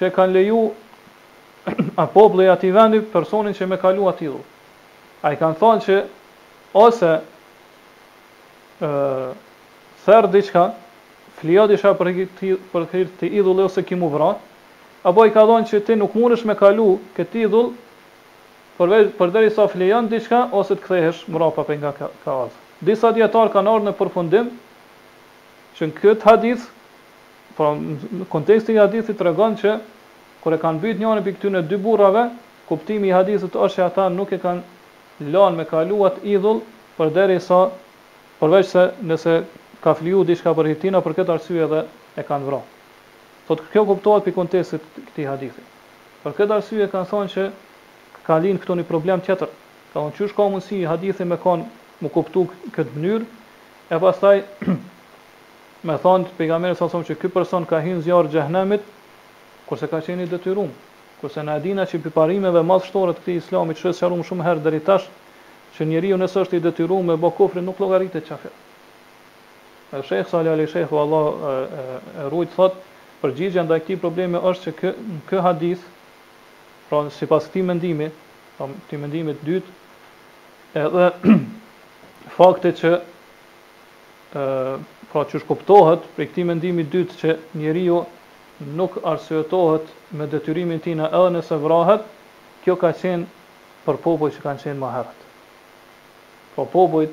[0.00, 0.58] që kan leju
[2.02, 4.42] a popull e ati vendi personin që me kalu atë idhull.
[5.22, 6.02] A i kan thonë që
[6.74, 7.14] ose
[8.80, 10.64] thërë diqka,
[11.40, 12.10] flia isha për,
[12.72, 14.40] për këtë të idhull e ose ki mu vratë,
[15.06, 17.70] apo i ka dhonë që ti nuk mund është me kalu këtë idhull,
[18.76, 22.36] për dheri sa flijan diqka, ose të kthehesh mrapa për nga ka, ka
[22.80, 24.50] Disa djetarë kanë orë në përfundim,
[25.78, 26.66] që në këtë hadith,
[27.56, 29.78] pra në kontekstin e të tregon që
[30.42, 32.26] kur e kanë bërë për prej në dy burrave,
[32.68, 34.60] kuptimi i hadithit është se ata nuk e kanë
[35.32, 36.60] lënë me kaluat idhull
[36.98, 37.62] përderisa
[38.40, 39.34] përveç se nëse
[39.84, 41.78] ka fliu diçka për hitina për këtë arsye edhe
[42.20, 42.74] e kanë vrarë.
[43.48, 45.62] Thotë kjo kuptohet pikë kontekstit këtij hadithi.
[46.24, 47.46] Për këtë arsye kanë thonë që
[48.26, 49.48] ka lind këtu një problem tjetër.
[49.92, 51.64] Ka thonë çush ka mundësi hadithi me kanë
[52.02, 54.42] mu kuptu këtë mënyrë e pastaj
[55.86, 58.90] me thonë të pejgamberi sa thonë që ky person ka hyrë zjarë xhehenemit
[59.70, 60.68] kurse ka qenë i detyruar.
[61.22, 65.06] Kurse na edina që parimeve madhështore të këtij islamit, që është shumë herë deri tash,
[65.76, 68.52] që njeriu nëse është i detyruar me bë kufrin nuk llogaritet kafir.
[69.96, 72.78] E Sheikh Salih Ali Sheikh valla e, rujt thot
[73.22, 75.84] përgjigjja ndaj këtij problemi është që kë në kë hadith
[76.88, 78.08] pra sipas këtij mendimi,
[78.56, 79.76] pra këtij mendimi të dytë
[80.84, 81.10] edhe
[82.38, 82.92] fakti që
[84.36, 84.48] ë
[85.12, 88.00] pra që shkuptohet për këtij mendimi të dytë që njeriu
[88.80, 92.02] nuk arsyetohet me detyrimin tina edhe nëse vrahet,
[92.64, 95.25] kjo ka qenë për popoj që kanë qenë herët.
[96.56, 97.12] Po popujt,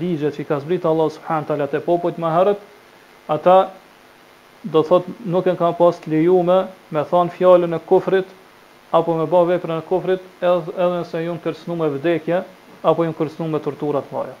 [0.00, 2.64] ligjet që i ka zbrit Allah subhanahu të te e popujt më herët,
[3.32, 3.54] ata
[4.74, 6.58] do thot nuk e kanë pas të lejume
[6.92, 8.28] me thanë fjallën e kufrit,
[8.92, 11.38] apo me ba veprën e kufrit, edhe, edhe nëse ju
[11.72, 12.42] në me vdekje,
[12.90, 14.36] apo ju në me torturat maja.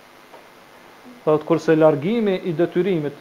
[1.24, 3.14] Dhe të kurse largimi i detyrimit,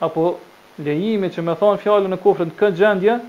[0.00, 0.38] apo
[0.78, 3.20] lejimi që me thanë fjallën e kufrit në këtë gjendje,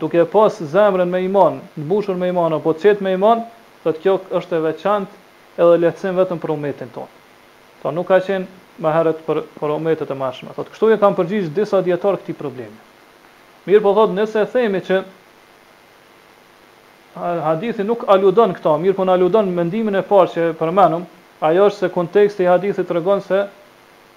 [0.00, 3.44] duke pas zemrën me iman, në bushur me iman, apo qetë me iman,
[3.84, 5.19] thotë të kjo është e veçantë
[5.60, 7.18] edhe lehtësim vetëm për umetin tonë.
[7.80, 10.52] Ta pra, nuk ka qenë më herët për, për umetet e mashme.
[10.56, 12.76] Thot, kështu e kam përgjish disa dietar këti problemi.
[13.66, 15.00] Mirë po thot, nëse e themi që
[17.50, 21.04] hadithi nuk aludon këta, mirë po në aludon mendimin e parë që përmenum,
[21.48, 23.42] ajo është se konteksti i hadithit të se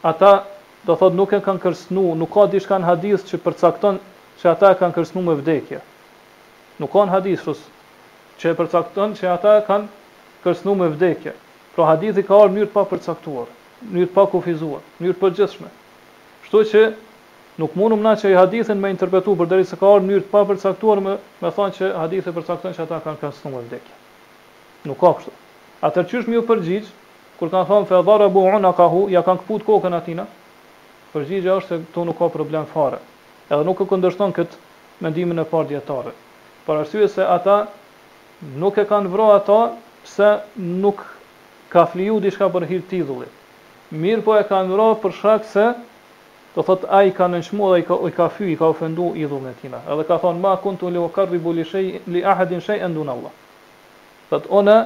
[0.07, 0.31] ata
[0.85, 3.99] do thot nuk e kanë kërsnu, nuk ka dishka në hadith që përcakton
[4.41, 5.79] që ata e kanë kërsnu me vdekje.
[6.79, 7.45] Nuk ka në hadith
[8.39, 9.87] që përcakton që ata e kanë
[10.43, 11.33] kërcënu me vdekje.
[11.75, 13.47] Pra hadithi ka orë mënyrë pa përcaktuar,
[13.89, 15.69] mënyrë pa kufizuar, mënyrë përgjithshme.
[16.45, 16.81] Shtu që
[17.61, 21.01] nuk mundum na që i hadithin me interpretu për se ka orë mënyrë pa përcaktuar
[21.01, 23.97] me, me thonë që hadithi përcaktuar që ata kanë kërcënu me vdekje.
[24.89, 25.31] Nuk ka kështu.
[25.81, 25.91] A
[26.27, 26.91] më u përgjigj
[27.39, 30.27] kur kanë thonë fedhara bu una hu, ja kanë kaput kokën atina,
[31.13, 32.99] përgjigja është se këtu nuk ka problem fare.
[33.51, 36.11] Edhe nuk e këndërshton këtë mendimin e parë djetarë.
[36.65, 37.57] Por arsye se ata
[38.61, 39.57] nuk e kanë vro ata
[40.03, 40.37] pse
[40.79, 40.99] nuk
[41.73, 43.31] ka fliju diçka për hir titullit.
[43.93, 45.67] Mirë po e kanë vrar për shkak se
[46.55, 49.53] do thot ai ka nënshmu dhe i ka i ka fy i ka ofendu idhullin
[49.53, 49.77] e tij.
[49.89, 53.31] Edhe ka thonë, ma kuntu li qarribu li shay li ahadin shay'an dun Allah.
[54.29, 54.77] Fat ona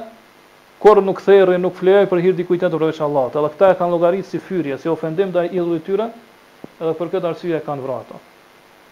[0.82, 3.26] kur nuk therrë nuk flejoj për hir dikujt të për Allah.
[3.34, 6.06] Edhe kta e kanë llogarit si fyrje, si ofendim ndaj idhullit tyre,
[6.80, 8.16] edhe për këtë arsye e kanë vrar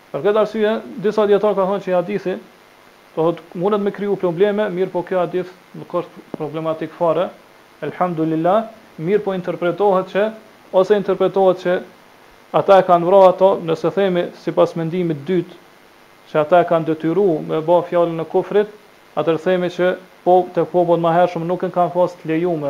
[0.06, 0.74] Për këtë arsye
[1.04, 2.34] disa dietar kanë thënë se hadithi
[3.16, 5.48] Po thot mundet me kriju probleme, mirë po kjo hadith
[5.80, 7.22] nuk është problematik fare.
[7.86, 8.66] Elhamdulillah,
[9.06, 10.24] mirë po interpretohet që
[10.80, 11.76] ose interpretohet që
[12.60, 15.56] ata e kanë vrarë ato, nëse themi sipas mendimit dytë
[16.32, 18.76] që ata e kanë detyruar me bë fjalën e kufrit,
[19.16, 19.94] atë themi që
[20.28, 22.60] po të popull më herëshëm nuk e kanë fost lejuar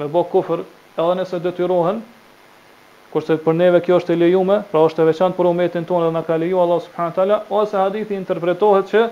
[0.00, 0.64] me bë kufër,
[0.96, 2.00] edhe nëse detyrohen,
[3.12, 6.12] kurse për neve kjo është e lejuar, pra është e veçantë për umetin tonë dhe
[6.16, 9.04] na ka lejuar Allah subhanahu taala, ose hadithi interpretohet që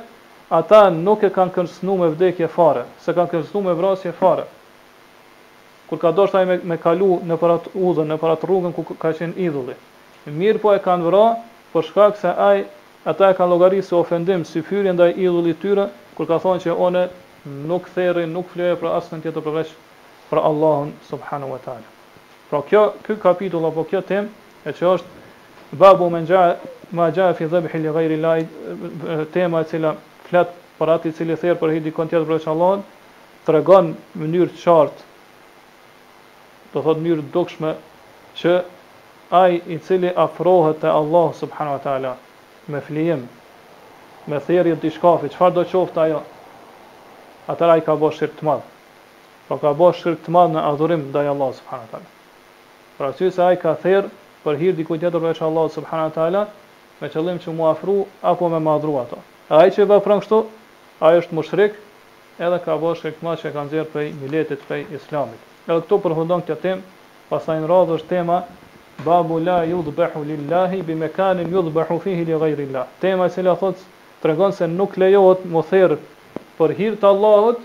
[0.48, 4.44] ata nuk e kanë kërcënu me vdekje fare, se kanë kërcënu me vrasje fare.
[5.90, 9.36] Kur ka dorë me, me kalu në parat udhën, në parat rrugën ku ka qenë
[9.46, 9.74] idhulli.
[10.26, 11.24] Mirë po e kanë vra,
[11.74, 12.64] për shkak se aj,
[13.06, 15.88] ata e kanë logari se ofendim, si fyrin ndaj idhulli tyre,
[16.18, 17.04] kur ka thonë që one
[17.70, 19.74] nuk theri, nuk flëje për asën tjetër përveç
[20.30, 21.94] për Allahun subhanu wa ta'ala.
[22.50, 24.30] Pra kjo, kjo kapitull apo kjo tem,
[24.66, 26.46] e që është babu me nga,
[26.94, 28.42] ma gjafi dhebhi li gajri laj,
[29.34, 29.94] tema e cila
[30.26, 32.80] flet për atë i cili therr për hidi kon tjetër për Allahun,
[33.46, 33.90] tregon
[34.22, 35.04] mënyrë të qartë.
[36.72, 37.74] Do thotë mënyrë dukshme
[38.42, 38.56] që
[39.40, 42.14] ai i cili afrohet te Allahu subhanahu wa taala
[42.74, 43.22] me flijim,
[44.28, 46.20] me therrje të shkafi, çfarë do qoftë ajo,
[47.54, 48.58] atër ai ka bo shirk të
[49.46, 52.08] Po ka bo shirk të në adhurim ndaj Allahu subhanahu wa taala.
[52.98, 54.08] Pra që se ai ka therr
[54.44, 56.42] për hir dikujt tjetër për Allahu subhanahu wa taala
[57.00, 57.94] me qëllim që mu afru
[58.32, 59.20] apo me madhru ato.
[59.50, 60.40] Ai që vao pran kështu,
[61.06, 61.76] ai është mushrik,
[62.42, 65.38] edhe ka vao shkrik më që ka nxjerr prej miletit të Islamit.
[65.70, 66.82] Edhe këtu përfundon këtë temë,
[67.30, 68.40] pastaj në radhë është tema
[69.06, 72.86] Babu la yudbahu lillahi bi makanin yudbahu fihi li ghayrillah.
[73.04, 73.76] Tema se la thot
[74.24, 75.94] tregon se nuk lejohet mu therr
[76.58, 77.60] për hir të Allahut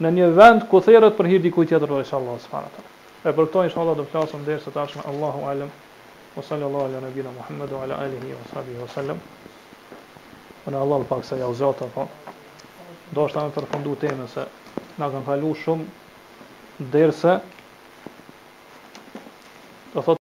[0.00, 3.26] në një vend ku therrët për hir dikujt tjetër veç Allahut subhanahu wa taala.
[3.26, 5.72] E përto inshallah do të flasim derisa të tashmë Allahu alem.
[6.38, 9.18] Wa sallallahu ala nabina Muhammadu ala alihi wa sahbihi wa sallam.
[10.68, 12.02] Po në Allah se ja uzot apo.
[13.16, 14.42] Do të shtamë përfundu temën se
[15.00, 17.38] na kanë falu shumë derse.
[19.94, 20.16] Do të thotë